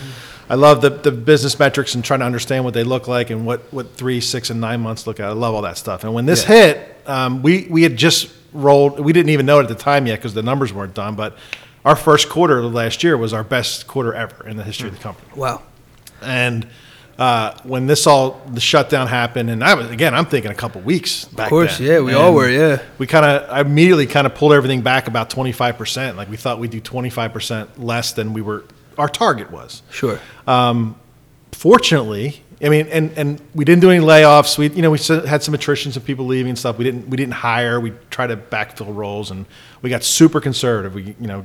[0.48, 3.44] I love the, the business metrics and trying to understand what they look like and
[3.44, 5.26] what, what three, six, and nine months look at.
[5.26, 6.04] I love all that stuff.
[6.04, 6.54] And when this Yeah.
[6.54, 10.06] hit, um, we, we had just rolled, we didn't even know it at the time
[10.06, 11.36] yet because the numbers weren't done, but
[11.84, 14.94] our first quarter of last year was our best quarter ever in the history of
[14.96, 15.28] the company.
[15.34, 15.62] Wow.
[16.26, 16.66] And
[17.18, 20.82] uh, when this all, the shutdown happened, and I was, again, I'm thinking a couple
[20.82, 21.86] weeks back Of course, then.
[21.86, 22.82] yeah, we all were, yeah.
[22.98, 26.16] We kind of, I immediately kind of pulled everything back about 25%.
[26.16, 28.64] Like we thought we'd do 25% less than we were,
[28.98, 30.18] our target was Sure.
[31.52, 34.56] fortunately, I mean, and, and we didn't do any layoffs.
[34.56, 36.78] We, you know, we had some attritions of people leaving and stuff.
[36.78, 37.78] We didn't, we didn't hire.
[37.80, 39.44] We tried to backfill roles, and
[39.82, 40.94] we got super conservative.
[40.94, 41.44] We, you know,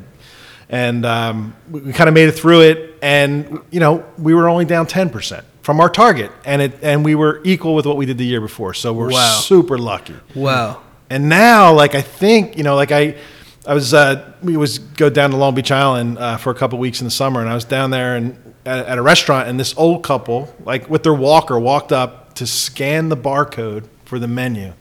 [0.72, 2.98] and um, we, kind of made it through it.
[3.04, 7.06] And you know, we were only down ten percent from our target, and it and
[7.06, 8.74] we were equal with what we did the year before.
[8.74, 9.40] So we're Wow.
[9.42, 10.16] super lucky.
[10.34, 10.82] Wow.
[11.10, 13.16] And now, like I think, you know, like I,
[13.68, 16.80] I was, uh, we was go down to Long Beach Island uh, for a couple
[16.80, 19.60] weeks in the summer, and I was down there and at, at a restaurant, and
[19.60, 24.28] this old couple, like with their walker, walked up to scan the barcode for the
[24.28, 24.72] menu,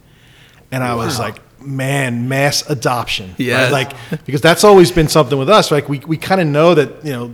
[0.71, 3.35] and I was like, man, mass adoption.
[3.39, 3.71] right?
[3.71, 3.93] Like
[4.25, 5.71] because that's always been something with us.
[5.71, 7.33] Like we we kind of know that you know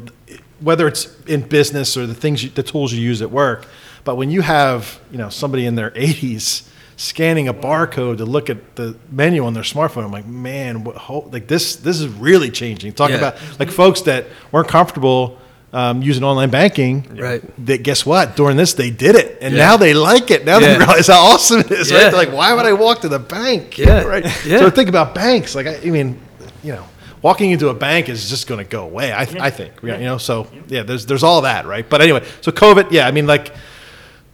[0.60, 3.66] whether it's in business or the things you, the tools you use at work,
[4.04, 6.68] but when you have you know somebody in their 80s
[7.00, 10.96] scanning a barcode to look at the menu on their smartphone, I'm like, man, what,
[10.96, 12.94] ho- like this this is really changing.
[12.94, 13.30] Talking Yeah.
[13.30, 15.38] about like folks that weren't comfortable.
[15.74, 17.44] Um, using online banking, Right.
[17.66, 18.38] That guess what?
[18.38, 19.66] During this, they did it, and Yeah.
[19.66, 20.46] now they like it.
[20.46, 20.74] Now Yeah.
[20.74, 21.92] they realize how awesome it is.
[21.92, 21.98] Yeah.
[21.98, 22.04] Right?
[22.04, 23.78] They're like, why would I walk to the bank?
[23.78, 24.04] Yeah.
[24.14, 24.24] right.
[24.46, 24.60] Yeah.
[24.60, 25.56] So think about banks.
[25.56, 26.20] Like, I, I mean,
[26.64, 26.86] you know,
[27.22, 29.12] walking into a bank is just going to go away.
[29.12, 30.18] I, I think, you know.
[30.18, 31.88] So yeah, there's there's all that, right?
[31.88, 33.06] But anyway, so COVID, yeah.
[33.06, 33.54] I mean, like,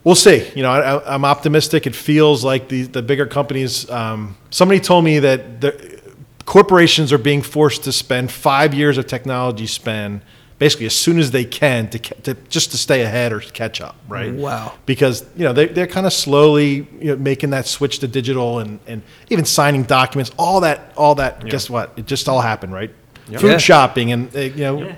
[0.04, 0.48] we'll see.
[0.54, 1.86] You know, I, I, I'm optimistic.
[1.88, 3.90] It feels like the the bigger companies.
[3.90, 6.00] Um, somebody told me that the
[6.46, 10.20] corporations are being forced to spend five years of technology spend.
[10.64, 13.96] Basically, as soon as they can to, to just to stay ahead or catch up,
[14.08, 14.32] right?
[14.32, 14.72] Wow.
[14.86, 18.60] because you know they, they're kind of slowly you know, making that switch to digital
[18.60, 21.92] and, and even signing documents all that all that guess what?
[21.98, 22.90] It just all happened right?
[23.26, 23.58] Food Yeah.
[23.58, 24.94] shopping and uh, you know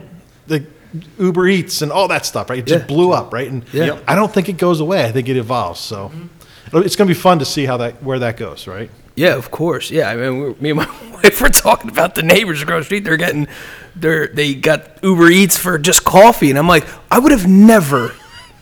[0.46, 0.64] the
[1.18, 2.60] uber eats and all that stuff right?
[2.60, 2.86] It just Yeah.
[2.94, 3.50] blew up right?
[3.50, 3.98] And Yeah.
[4.06, 5.04] i don't think it goes away.
[5.04, 6.12] I think it evolves so.
[6.68, 9.34] It'll- it's going to be fun to see how that where that goes right Yeah,
[9.34, 9.90] of course.
[9.90, 12.84] Yeah, I mean, we're, me and my wife were talking about the neighbors across the
[12.84, 13.04] street.
[13.04, 13.48] They're getting,
[13.96, 18.14] they're they got Uber Eats for just coffee, and I'm like, I would have never,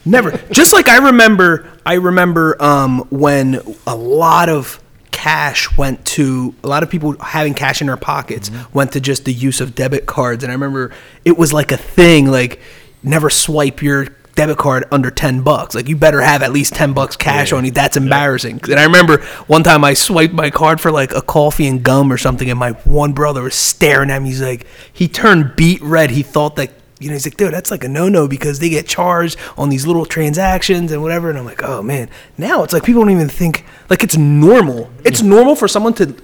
[0.04, 0.30] never.
[0.52, 6.68] just like I remember, I remember um, when a lot of cash went to a
[6.68, 10.06] lot of people having cash in their pockets went to just the use of debit
[10.06, 10.92] cards, and I remember
[11.24, 12.60] it was like a thing, like
[13.02, 15.74] never swipe your debit card under 10 bucks.
[15.74, 17.70] Like you better have at least 10 bucks cash on you.
[17.70, 18.60] That's embarrassing.
[18.64, 22.12] And i remember one time i swiped my card for like a coffee and gum
[22.12, 24.28] or something and my one brother was staring at me.
[24.28, 26.10] He's like he turned beet red.
[26.10, 28.86] He thought that you know he's like dude that's like a no-no because they get
[28.86, 31.30] charged on these little transactions and whatever.
[31.30, 32.08] And i'm like oh man.
[32.38, 34.90] Now it's like people don't even think like it's normal.
[35.04, 36.14] It's normal for someone to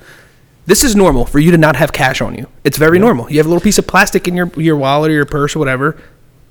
[0.66, 2.46] this is normal for you to not have cash on you.
[2.62, 3.30] It's very normal.
[3.30, 5.58] You have a little piece of plastic in your your wallet or your purse or
[5.58, 6.00] whatever.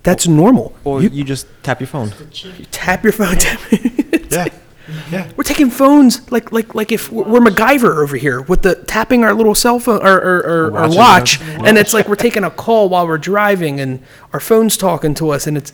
[0.04, 0.74] That's normal.
[0.84, 2.14] Or you, you, just tap your phone.
[2.32, 3.36] you tap your phone.
[3.38, 3.60] Tap
[4.32, 4.48] yeah
[5.12, 8.76] yeah We're taking phones like like like if we're we're MacGyver over here with the
[8.76, 11.48] tapping our little cell phone or or, or, or watches watch, us.
[11.66, 14.02] and it's like we're taking a call while we're driving, and
[14.34, 15.74] our phone's talking to us, and it's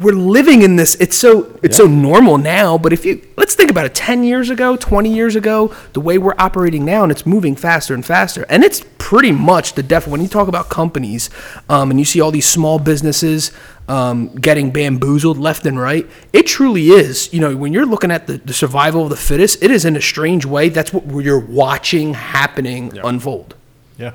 [0.00, 0.94] we're living in this.
[0.96, 2.78] It's so it's so normal now.
[2.78, 6.18] But if you let's think about it, ten years ago, twenty years ago, the way
[6.18, 10.06] we're operating now, and it's moving faster and faster, and it's pretty much the def.
[10.06, 11.30] When you talk about companies,
[11.68, 13.52] um, and you see all these small businesses
[13.88, 17.32] um, getting bamboozled left and right, it truly is.
[17.32, 19.96] You know, when you're looking at the, the survival of the fittest, it is in
[19.96, 20.68] a strange way.
[20.68, 23.54] That's what you're watching happening unfold.
[23.98, 24.12] yeah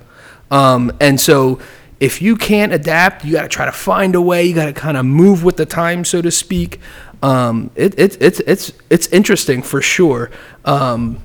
[0.50, 1.60] Um, and so
[2.00, 4.46] if you can't adapt, you got to try to find a way.
[4.46, 6.80] You got to kind of move with the time, so to speak.
[7.24, 10.30] Um, it, it, it's it's it's interesting for sure.
[10.66, 11.22] Um,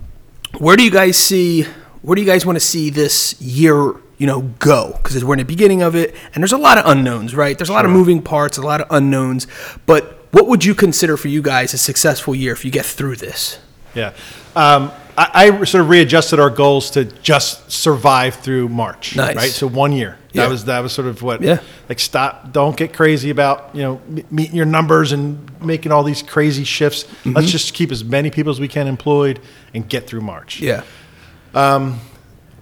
[0.59, 1.67] where do you guys see?
[2.03, 3.95] Where do you guys want to see this year?
[4.19, 6.87] You know, go because we're in the beginning of it, and there's a lot of
[6.87, 7.59] unknowns, right?
[7.59, 9.47] There's a lot of moving parts, a lot of unknowns.
[9.85, 13.17] But what would you consider for you guys a successful year if you get through
[13.17, 13.59] this?
[13.95, 14.15] Yeah.
[14.57, 19.15] Um, I, I sort of readjusted our goals to just survive through March.
[19.17, 19.37] Nice.
[19.37, 19.51] Right.
[19.51, 20.19] So one year.
[20.33, 20.43] Yeah.
[20.43, 21.43] That was that was sort of what.
[21.43, 21.61] Yeah.
[21.89, 22.53] Like stop.
[22.53, 26.65] Don't get crazy about you know m- meeting your numbers and making all these crazy
[26.65, 27.05] shifts.
[27.05, 27.33] Mm-hmm.
[27.33, 29.41] Let's just keep as many people as we can employed
[29.75, 30.61] and get through March.
[30.61, 30.83] Yeah.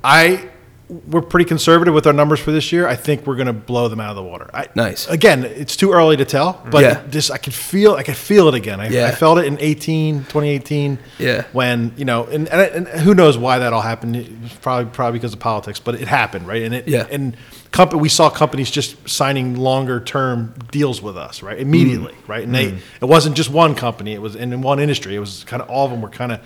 [0.03, 0.51] I
[0.91, 2.89] we're pretty conservative with our numbers for this year.
[2.89, 4.51] I think we're going to blow them out of the water.
[4.53, 5.07] I, Nice.
[5.09, 7.03] Again, it's too early to tell, but Yeah.
[7.11, 8.81] just I can feel I can feel it again.
[8.81, 9.07] I, Yeah.
[9.07, 10.99] I felt it in 18, 2018.
[11.19, 11.45] Yeah.
[11.53, 14.51] When you know, and, and, and who knows why that all happened?
[14.63, 16.63] Probably probably because of politics, but it happened, right?
[16.63, 17.07] And it Yeah.
[17.11, 17.37] and
[17.73, 21.59] company we saw companies just signing longer term deals with us, right?
[21.59, 22.29] Immediately, Mm.
[22.29, 22.43] right?
[22.45, 22.67] And they
[23.01, 25.15] it wasn't just one company; it was and in one industry.
[25.15, 26.41] It was kind of all of them were kind of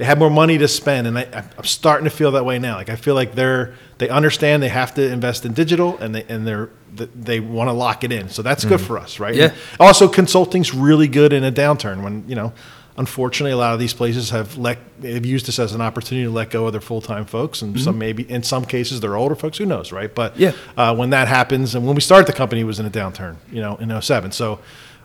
[0.00, 2.76] they had more money to spend, and I, I'm starting to feel that way now.
[2.76, 6.24] Like I feel like they're they understand they have to invest in digital, and they
[6.24, 8.30] and they're they want to lock it in.
[8.30, 9.34] So that's good for us, right?
[9.34, 9.48] Yeah.
[9.48, 12.54] And also, consulting's really good in a downturn when you know.
[12.96, 16.30] Unfortunately, a lot of these places have let have used this as an opportunity to
[16.30, 19.34] let go of their full time folks, and some maybe in some cases they're older
[19.34, 19.58] folks.
[19.58, 20.12] Who knows, right?
[20.14, 20.52] But Yeah.
[20.78, 23.36] uh, when that happens, and when we started the company, it was in a downturn,
[23.52, 24.32] you know, in 07.
[24.32, 24.58] So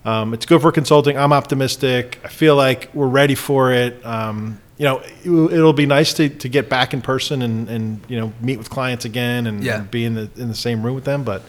[0.05, 1.17] um, it's good for consulting.
[1.17, 2.19] I'm optimistic.
[2.23, 4.05] I feel like we're ready for it.
[4.05, 8.01] Um, you know, it- it'll be nice to, to get back in person and, and
[8.07, 9.77] you know meet with clients again and, Yeah.
[9.79, 11.23] and be in the in the same room with them.
[11.23, 11.43] But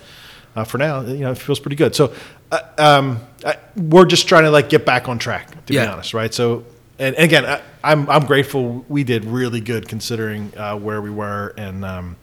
[0.55, 1.95] uh, for now, you know, it feels pretty good.
[1.95, 2.13] So
[2.53, 5.87] uh, um, I, we're just trying to like get back on track, to Yeah.
[5.87, 6.33] be honest, right?
[6.33, 6.65] So.
[6.99, 11.11] And, and again, I, I'm I'm grateful we did really good considering uh, where we
[11.11, 12.17] were, and um,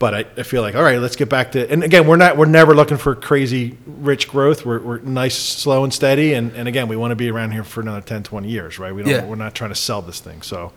[0.00, 1.70] but I, I feel like all right, let's get back to.
[1.70, 4.64] And again, we're not we're never looking for crazy rich growth.
[4.64, 6.32] We're, we're nice, slow, and steady.
[6.32, 8.94] And, and again, we want to be around here for another 10, 20 years, right?
[8.94, 9.10] We don't.
[9.10, 9.26] Yeah.
[9.26, 10.40] We're not trying to sell this thing.
[10.40, 10.72] So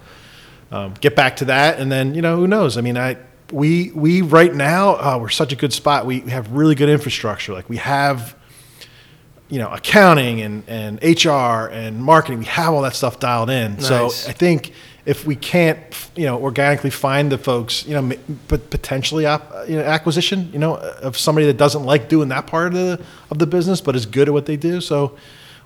[0.72, 2.78] um, get back to that, and then you know who knows?
[2.78, 3.18] I mean, I
[3.52, 6.06] we we right now uh, we're such a good spot.
[6.06, 7.54] We have really good infrastructure.
[7.54, 8.36] Like we have
[9.48, 12.40] you know accounting and, and HR and marketing.
[12.40, 13.80] We have all that stuff dialed in.
[13.80, 14.74] So I think
[15.06, 15.78] if we can't
[16.16, 18.16] you know organically find the folks, you know,
[18.48, 22.48] but potentially op, you know, acquisition, you know, of somebody that doesn't like doing that
[22.48, 24.80] part of the of the business, but is good at what they do.
[24.82, 25.18] So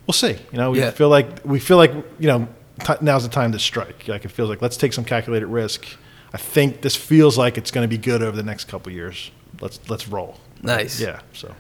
[0.06, 0.38] we'll see.
[0.52, 0.92] You know, we Yeah.
[0.92, 2.48] feel like we feel like you know
[2.84, 4.08] t- now's the time to strike.
[4.08, 5.86] Like it feels like let's take some calculated risk.
[6.34, 8.96] I think this feels like it's going to be good over the next couple of
[8.96, 9.32] years.
[9.62, 10.40] Let's let's roll.
[10.64, 11.00] Nice.
[11.00, 11.20] Yeah.
[11.34, 11.54] So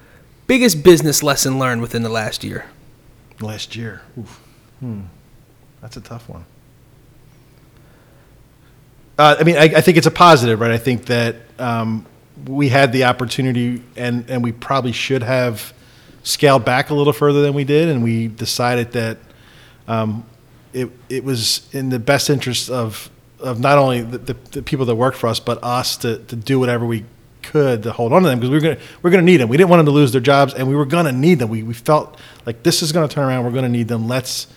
[0.47, 2.65] Biggest business lesson learned within the last year.
[3.41, 4.39] last year, oof.
[4.80, 5.01] hmm,
[5.82, 6.45] that's a tough one.
[9.18, 10.72] Uh, I mean, I, I think it's a positive, right?
[10.72, 12.05] I think that um,
[12.45, 15.74] we had the opportunity, and and we probably should have
[16.24, 19.18] scaled back a little further than we did, and we decided that
[19.88, 20.24] um,
[20.74, 23.09] it it was in the best interest of
[23.39, 26.36] of not only the, the, the people that work for us, but us to, to
[26.36, 27.05] do whatever we
[27.43, 29.49] could to hold on to them because we were gonna we are gonna need them.
[29.49, 31.49] We didn't want them to lose their jobs, and we were gonna need them.
[31.49, 33.45] We we felt like this is gonna turn around.
[33.45, 34.07] We're gonna need them.
[34.07, 34.47] Let's.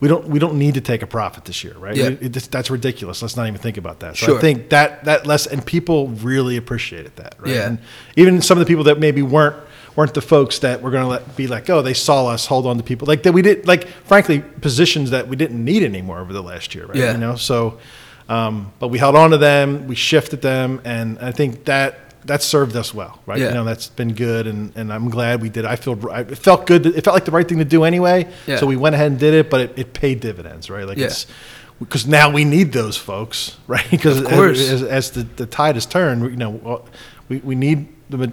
[0.00, 0.26] We don't.
[0.28, 1.96] We don't need to take a profit this year, right?
[1.96, 2.08] Yeah.
[2.10, 3.22] We- it- that's ridiculous.
[3.22, 4.16] Let's not even think about that.
[4.16, 4.38] So Sure.
[4.38, 7.54] I think that that less and people really appreciated that, right?
[7.54, 7.66] Yeah.
[7.68, 7.78] And
[8.16, 9.56] even some of the people that maybe weren't
[9.96, 12.66] weren't the folks that were going to let be like, oh, they saw us hold
[12.66, 13.32] on to people like that.
[13.32, 16.96] We did like, frankly, positions that we didn't need anymore over the last year, right?
[16.96, 17.12] Yeah.
[17.12, 17.78] You know, so,
[18.28, 22.42] um, but we held on to them, we shifted them, and I think that that
[22.42, 23.38] served us well, right?
[23.40, 23.48] Yeah.
[23.48, 25.64] You know, that's been good, and, and I'm glad we did.
[25.64, 26.86] I feel I, it felt good.
[26.86, 28.28] It felt like the right thing to do anyway.
[28.46, 28.56] Yeah.
[28.56, 30.86] So we went ahead and did it, but it, it paid dividends, right?
[30.86, 31.06] Like Yeah.
[31.06, 31.26] it's
[31.80, 33.86] because now we need those folks, right?
[33.90, 34.60] Because course.
[34.70, 36.84] as, as the, the tide has turned, you know,
[37.28, 37.88] we, we need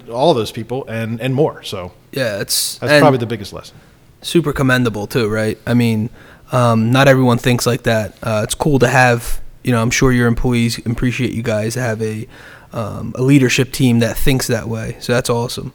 [0.10, 1.64] all of those people and, and more.
[1.64, 3.76] So Yeah, it's that's probably the biggest lesson.
[4.22, 5.58] super commendable too, right?
[5.66, 6.10] I mean,
[6.52, 8.14] um, not everyone thinks like that.
[8.22, 9.42] Uh, it's cool to have.
[9.64, 12.28] You know, I'm sure your employees appreciate you guys have a
[12.74, 14.97] um, a leadership team that thinks that way.
[14.99, 15.74] So that's awesome.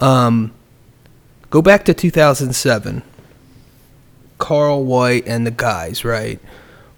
[0.00, 0.52] Um,
[1.50, 3.02] go back to 2007.
[4.38, 6.40] Carl White and the guys, right?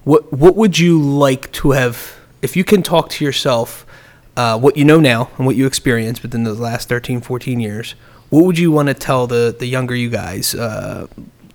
[0.03, 3.85] What what would you like to have if you can talk to yourself
[4.37, 7.95] uh, what you know now and what you experienced within the last 13, 14 years?
[8.29, 11.07] What would you want to tell the the younger you guys, uh,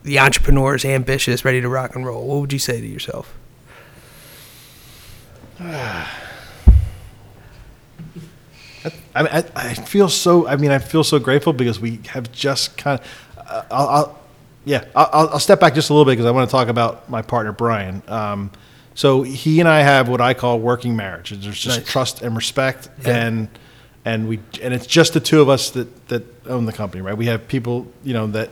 [0.02, 2.26] the entrepreneurs, ambitious, ready to rock and roll?
[2.26, 3.32] What would you say to yourself?
[9.16, 10.46] I, mean, I, I feel so.
[10.46, 13.06] I mean, I feel so grateful because we have just kind of.
[13.38, 14.18] Uh, I'll, I'll,
[14.64, 17.08] yeah, I'll, I'll step back just a little bit because I want to talk about
[17.08, 18.02] my partner Brian.
[18.08, 18.50] Um,
[18.94, 21.30] so he and I have what I call working marriage.
[21.30, 21.88] There's just Nice.
[21.90, 23.26] trust and respect, Yeah.
[23.26, 23.48] and
[24.04, 27.16] and we and it's just the two of us that that own the company, right?
[27.16, 28.50] We have people, you know, that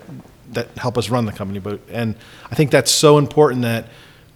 [0.53, 2.15] that help us run the company, but and
[2.51, 3.87] I think that's so important that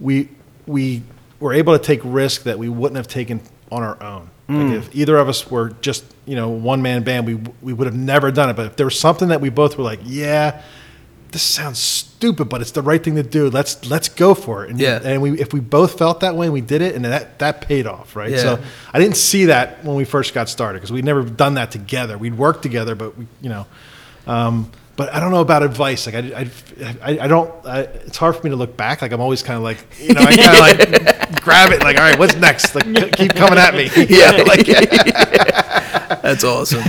[0.01, 0.29] we
[0.66, 1.03] we
[1.41, 4.31] were able to take risk that we wouldn't have taken on our own.
[4.49, 7.86] Like if either of us were just you know one man band, we we would
[7.86, 8.57] have never done it.
[8.57, 10.62] But if there was something that we both were like, yeah,
[11.32, 13.51] this sounds stupid, but it's the right thing to do.
[13.51, 14.70] Let's let's go for it.
[14.70, 15.01] And, Yeah.
[15.05, 17.61] and we if we both felt that way, and we did it, and that that
[17.61, 18.30] paid off, right?
[18.30, 18.38] Yeah.
[18.38, 18.59] So
[18.94, 22.16] I didn't see that when we first got started because we'd never done that together.
[22.16, 23.66] We'd worked together, but we you know.
[24.26, 26.07] Um, but I don't know about advice.
[26.07, 26.51] Like I, I,
[27.01, 27.64] I, I don't.
[27.64, 29.01] I, it's hard for me to look back.
[29.01, 31.82] Like I'm always kind of like, you know, I kind of like grab it.
[31.82, 32.74] Like, all right, what's next?
[32.74, 33.84] Like, keep coming at me.
[34.09, 34.66] yeah, like
[36.22, 36.82] that's awesome.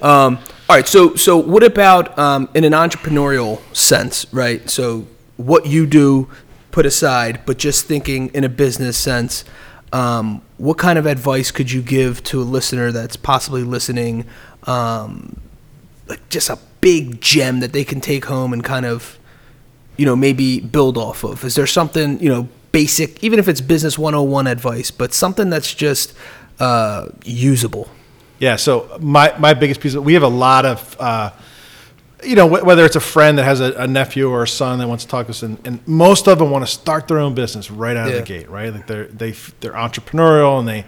[0.00, 0.38] Um,
[0.68, 4.70] all right, so so what about um, in an entrepreneurial sense, right?
[4.70, 6.30] So what you do,
[6.70, 9.44] put aside, but just thinking in a business sense,
[9.92, 14.26] um, what kind of advice could you give to a listener that's possibly listening?
[14.62, 15.40] Um,
[16.06, 19.18] like just a big gem that they can take home and kind of
[19.96, 21.42] you know, maybe build off of?
[21.44, 25.74] Is there something, you know, basic, even if it's business 101 advice, but something that's
[25.74, 26.14] just
[26.60, 27.90] uh, usable?
[28.38, 28.54] Yeah.
[28.54, 29.94] So my my biggest piece.
[29.94, 30.96] Of, we have a lot of.
[31.00, 31.30] Uh,
[32.24, 34.78] you know, wh- whether it's a friend that has a, a nephew or a son
[34.78, 37.18] that wants to talk to us, and, and most of them want to start their
[37.18, 38.14] own business right out Yeah.
[38.18, 38.72] of the gate, right?
[38.72, 40.84] Like they're they they're entrepreneurial and they.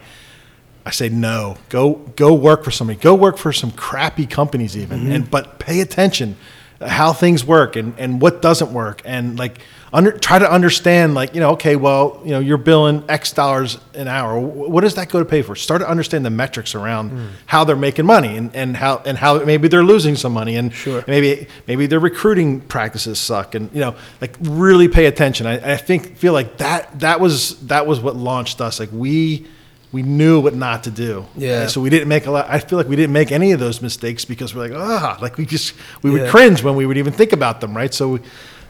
[0.91, 1.57] I say no.
[1.68, 2.99] Go go work for somebody.
[2.99, 6.36] Go work for some crappy companies even, and but pay attention.
[6.80, 9.59] how things work and, and what doesn't work and like
[9.93, 13.76] under, try to understand like you know okay well you know you're billing x dollars
[13.93, 16.74] an hour Wh- what does that go to pay for start to understand the metrics
[16.74, 17.26] around Hmm.
[17.45, 20.72] how they're making money and, and how and how maybe they're losing some money and
[20.72, 21.05] Sure.
[21.07, 25.76] maybe maybe their recruiting practices suck and you know like really pay attention I, I
[25.76, 29.47] think feel like that that was that was what launched us like we
[29.93, 31.66] we knew what not to do Yeah.
[31.66, 33.82] so we didn't make a lot i feel like we didn't make any of those
[33.82, 36.30] mistakes because we're like ah like we just we would Yeah.
[36.30, 38.18] cringe when we would even think about them right so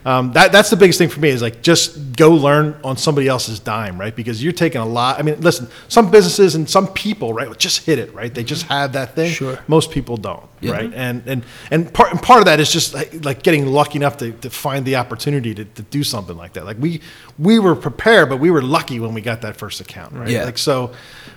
[0.03, 3.27] um, that, that's the biggest thing for me is like just go learn on somebody
[3.27, 4.15] else's dime right?
[4.15, 7.85] Because you're taking a lot i mean listen some businesses and some people right just
[7.85, 8.33] hit it right?
[8.33, 9.31] They just have that thing.
[9.31, 9.59] Sure.
[9.67, 10.71] most people don't Yeah.
[10.71, 10.91] right?
[10.93, 14.17] And and and part, and part of that is just like, like getting lucky enough
[14.17, 16.65] to, to find the opportunity to, to do something like that.
[16.65, 17.01] Like we
[17.37, 20.29] we were prepared but we were lucky when we got that first account right?
[20.29, 20.45] Yeah.
[20.45, 20.91] like so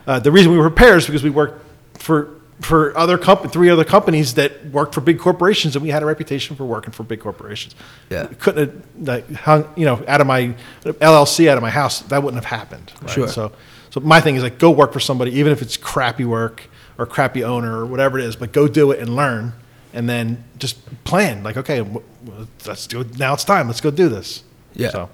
[0.06, 1.62] uh, the reason we were prepared is because we worked
[1.98, 2.28] for
[2.60, 6.06] for other comp- three other companies that worked for big corporations and we had a
[6.06, 7.74] reputation for working for big corporations
[8.10, 8.26] Yeah.
[8.38, 12.22] couldn't have like hung you know out of my llc out of my house that
[12.22, 13.10] wouldn't have happened right?
[13.10, 13.28] Sure.
[13.28, 13.52] so
[13.90, 16.62] so my thing is like go work for somebody even if it's crappy work
[16.96, 19.52] or crappy owner or whatever it is but go do it and learn
[19.92, 23.80] and then just plan like okay w- w- let's do it now it's time let's
[23.80, 24.44] go do this
[24.74, 24.90] Yeah.
[24.90, 25.10] so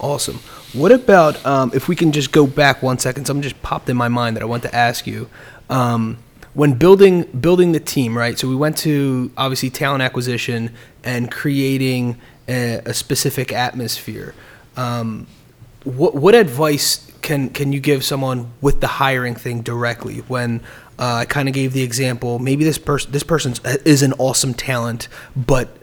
[0.00, 0.40] Awesome.
[0.72, 3.24] What about um, if we can just go back one second?
[3.26, 5.28] Something just popped in my mind that I want to ask you.
[5.70, 6.18] Um,
[6.54, 8.38] when building building the team, right?
[8.38, 14.34] So we went to obviously talent acquisition and creating a, a specific atmosphere.
[14.76, 15.26] Um,
[15.84, 20.18] what what advice can can you give someone with the hiring thing directly?
[20.18, 20.60] When
[20.98, 24.54] uh, I kind of gave the example, maybe this person this person is an awesome
[24.54, 25.76] talent, but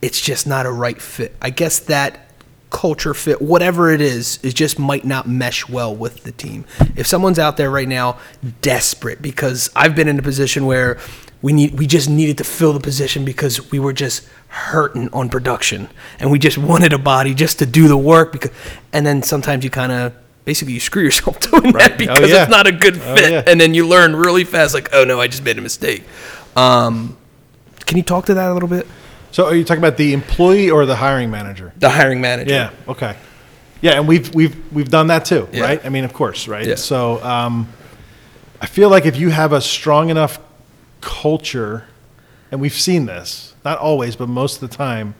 [0.00, 1.36] it's just not a right fit.
[1.40, 2.31] I guess that
[2.72, 6.64] culture fit, whatever it is, it just might not mesh well with the team.
[6.96, 8.18] If someone's out there right now
[8.62, 10.98] desperate because I've been in a position where
[11.42, 15.28] we need we just needed to fill the position because we were just hurting on
[15.28, 18.50] production and we just wanted a body just to do the work because
[18.92, 20.12] and then sometimes you kind of
[20.44, 21.74] basically you screw yourself doing Right.
[21.74, 22.42] that Oh, because yeah.
[22.42, 23.42] it's not a good Oh, fit yeah.
[23.46, 26.04] and then you learn really fast like oh no I just made a mistake.
[26.56, 27.16] Um,
[27.86, 28.86] can you talk to that a little bit?
[29.32, 32.52] So are you talking about the employee or the hiring manager The hiring manager.
[32.54, 32.70] Yeah.
[32.86, 33.16] Okay.
[33.80, 35.62] Yeah, and we've we've we've done that too, Yeah.
[35.64, 35.84] right?
[35.84, 36.64] I mean, of course, right?
[36.64, 36.76] Yeah.
[36.76, 37.66] So, um,
[38.60, 40.38] I feel like if you have a strong enough
[41.00, 41.84] culture,
[42.52, 45.14] and we've seen this, not always, but most of the time,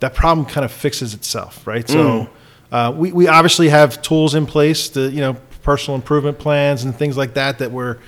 [0.00, 1.86] that problem kind of fixes itself, right?
[1.86, 2.30] So,
[2.72, 6.94] uh, we we obviously have tools in place to you know personal improvement plans and
[6.96, 7.98] things like that that we're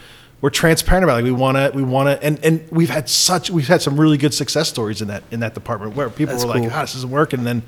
[0.40, 1.14] we're transparent about.
[1.14, 3.98] Like we want to we want to, and and we've had such we've had some
[3.98, 6.62] really good success stories in that in that department where people That's were cool.
[6.62, 7.62] like, ah, this isn't working, and then.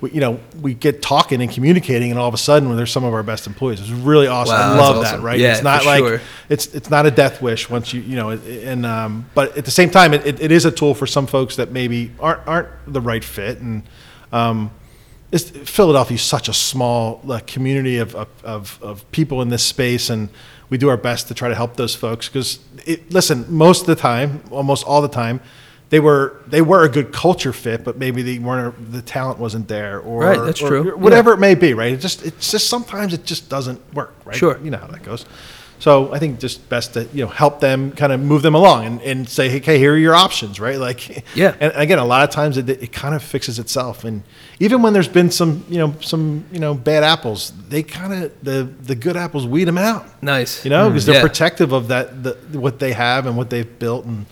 [0.00, 3.04] We, you know, we get talking and communicating, and all of a sudden, they're some
[3.04, 3.78] of our best employees.
[3.80, 4.56] It's really awesome.
[4.56, 5.20] Wow, I love awesome.
[5.20, 5.38] that, right?
[5.38, 6.20] Yeah, it's not like sure.
[6.48, 9.70] it's it's not a death wish once you you know, and um, but at the
[9.70, 12.68] same time, it, it, it is a tool for some folks that maybe aren't aren't
[12.92, 13.84] the right fit, and
[14.32, 14.72] um,
[15.30, 19.62] it's, Philadelphia is such a small uh, community of, of, of, of people in this
[19.62, 20.28] space, and
[20.72, 22.30] we do our best to try to help those folks.
[22.30, 22.58] Because
[23.10, 25.42] listen, most of the time, almost all the time,
[25.90, 29.68] they were they were a good culture fit, but maybe they weren't the talent wasn't
[29.68, 30.96] there, or Right, that's or true.
[30.96, 31.92] Whatever it may be, right?
[31.92, 34.34] It just it's just sometimes it just doesn't work, right?
[34.34, 34.58] Sure.
[34.64, 35.26] you know how that goes.
[35.82, 38.86] So I think just best to you know help them kind of move them along
[38.86, 40.78] and, and say, hey, okay, here are your options, right?
[40.88, 41.56] Like, Yeah.
[41.58, 44.22] And again, a lot of times it, it kind of fixes itself, and
[44.60, 48.32] even when there's been some you know some you know bad apples, they kind of
[48.44, 50.64] the the good apples weed them out, Nice.
[50.64, 51.20] you know, mm, because they're Yeah.
[51.28, 54.26] protective of that the, what they have and what they've built, and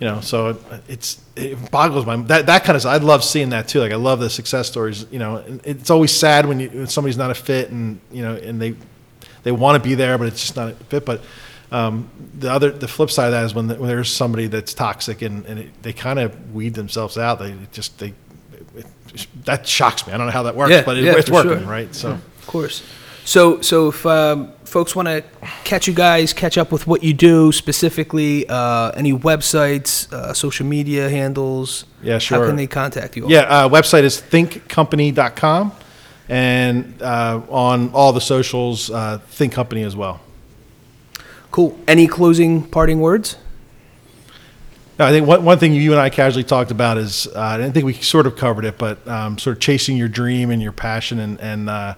[0.00, 0.56] you know, so it,
[0.88, 3.80] it's it boggles my that that kind of I love seeing that too.
[3.80, 5.06] Like I love the success stories.
[5.10, 8.20] You know, and it's always sad when you when somebody's not a fit, and you
[8.22, 8.74] know, and they
[9.44, 11.04] they want to be there, but it's just not a fit.
[11.04, 11.22] But
[11.70, 14.74] um, the other the flip side of that is when, the, when there's somebody that's
[14.74, 17.38] toxic and, and it, they kind of weed themselves out.
[17.38, 18.14] They just they
[18.74, 18.86] it,
[19.44, 20.12] that shocks me.
[20.12, 21.68] I don't know how that works, Yeah, but it, yeah, it's working, sure.
[21.68, 21.94] right?
[21.94, 22.10] So.
[22.12, 22.82] Of course.
[23.26, 25.24] So, so if um, folks want to
[25.64, 30.66] catch you guys, catch up with what you do specifically, uh, any websites, uh, social
[30.66, 32.40] media handles, Yeah, sure.
[32.40, 33.24] How can they contact you?
[33.24, 33.30] all?
[33.30, 35.72] Yeah, uh, website is thinkcompany.com
[36.28, 40.20] and uh, on all the socials, uh, Think Company as well.
[41.50, 41.78] Cool.
[41.86, 43.36] Any closing parting words?
[44.98, 47.70] No, I think one, one thing you and I casually talked about is uh, I
[47.70, 50.72] think we sort of covered it, but um, sort of chasing your dream and your
[50.72, 51.94] passion and, and uh,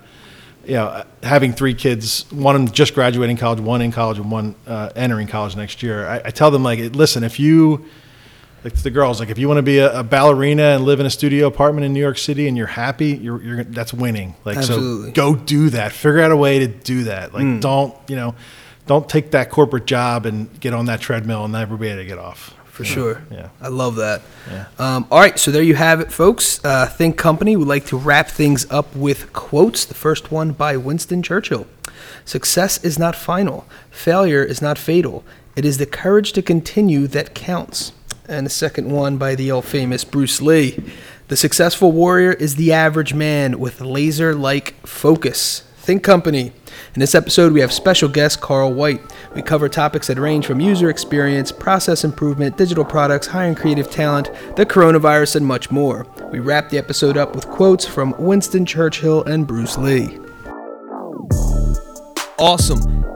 [0.64, 4.30] you know, having three kids, one of them just graduating college, one in college, and
[4.30, 6.06] one uh, entering college next year.
[6.08, 7.84] I, I tell them like, listen, if you
[8.64, 10.98] like to the girls, like if you want to be a, a ballerina and live
[10.98, 14.34] in a studio apartment in New York City and you're happy, you're, you're that's winning.
[14.44, 15.10] Like Absolutely.
[15.10, 15.92] so, go do that.
[15.92, 17.32] Figure out a way to do that.
[17.32, 18.34] Like don't you know,
[18.86, 22.06] don't take that corporate job and get on that treadmill and never be able to
[22.06, 22.54] get off.
[22.64, 23.22] for sure.
[23.30, 23.48] Yeah.
[23.60, 24.22] I love that.
[24.50, 24.66] Yeah.
[24.78, 26.62] Um, all right, so there you have it, folks.
[26.64, 29.84] Uh, Think Company would like to wrap things up with quotes.
[29.84, 31.66] The first one by Winston Churchill
[32.24, 35.24] Success is not final, failure is not fatal.
[35.56, 37.92] It is the courage to continue that counts.
[38.28, 40.82] And the second one by the old famous Bruce Lee
[41.28, 45.62] The successful warrior is the average man with laser like focus.
[45.78, 46.52] Think Company.
[46.94, 49.00] In this episode, we have special guest Carl White.
[49.34, 54.30] We cover topics that range from user experience, process improvement, digital products, hiring creative talent,
[54.56, 56.06] the coronavirus, and much more.
[56.32, 60.18] We wrap the episode up with quotes from Winston Churchill and Bruce Lee.
[62.38, 63.15] Awesome.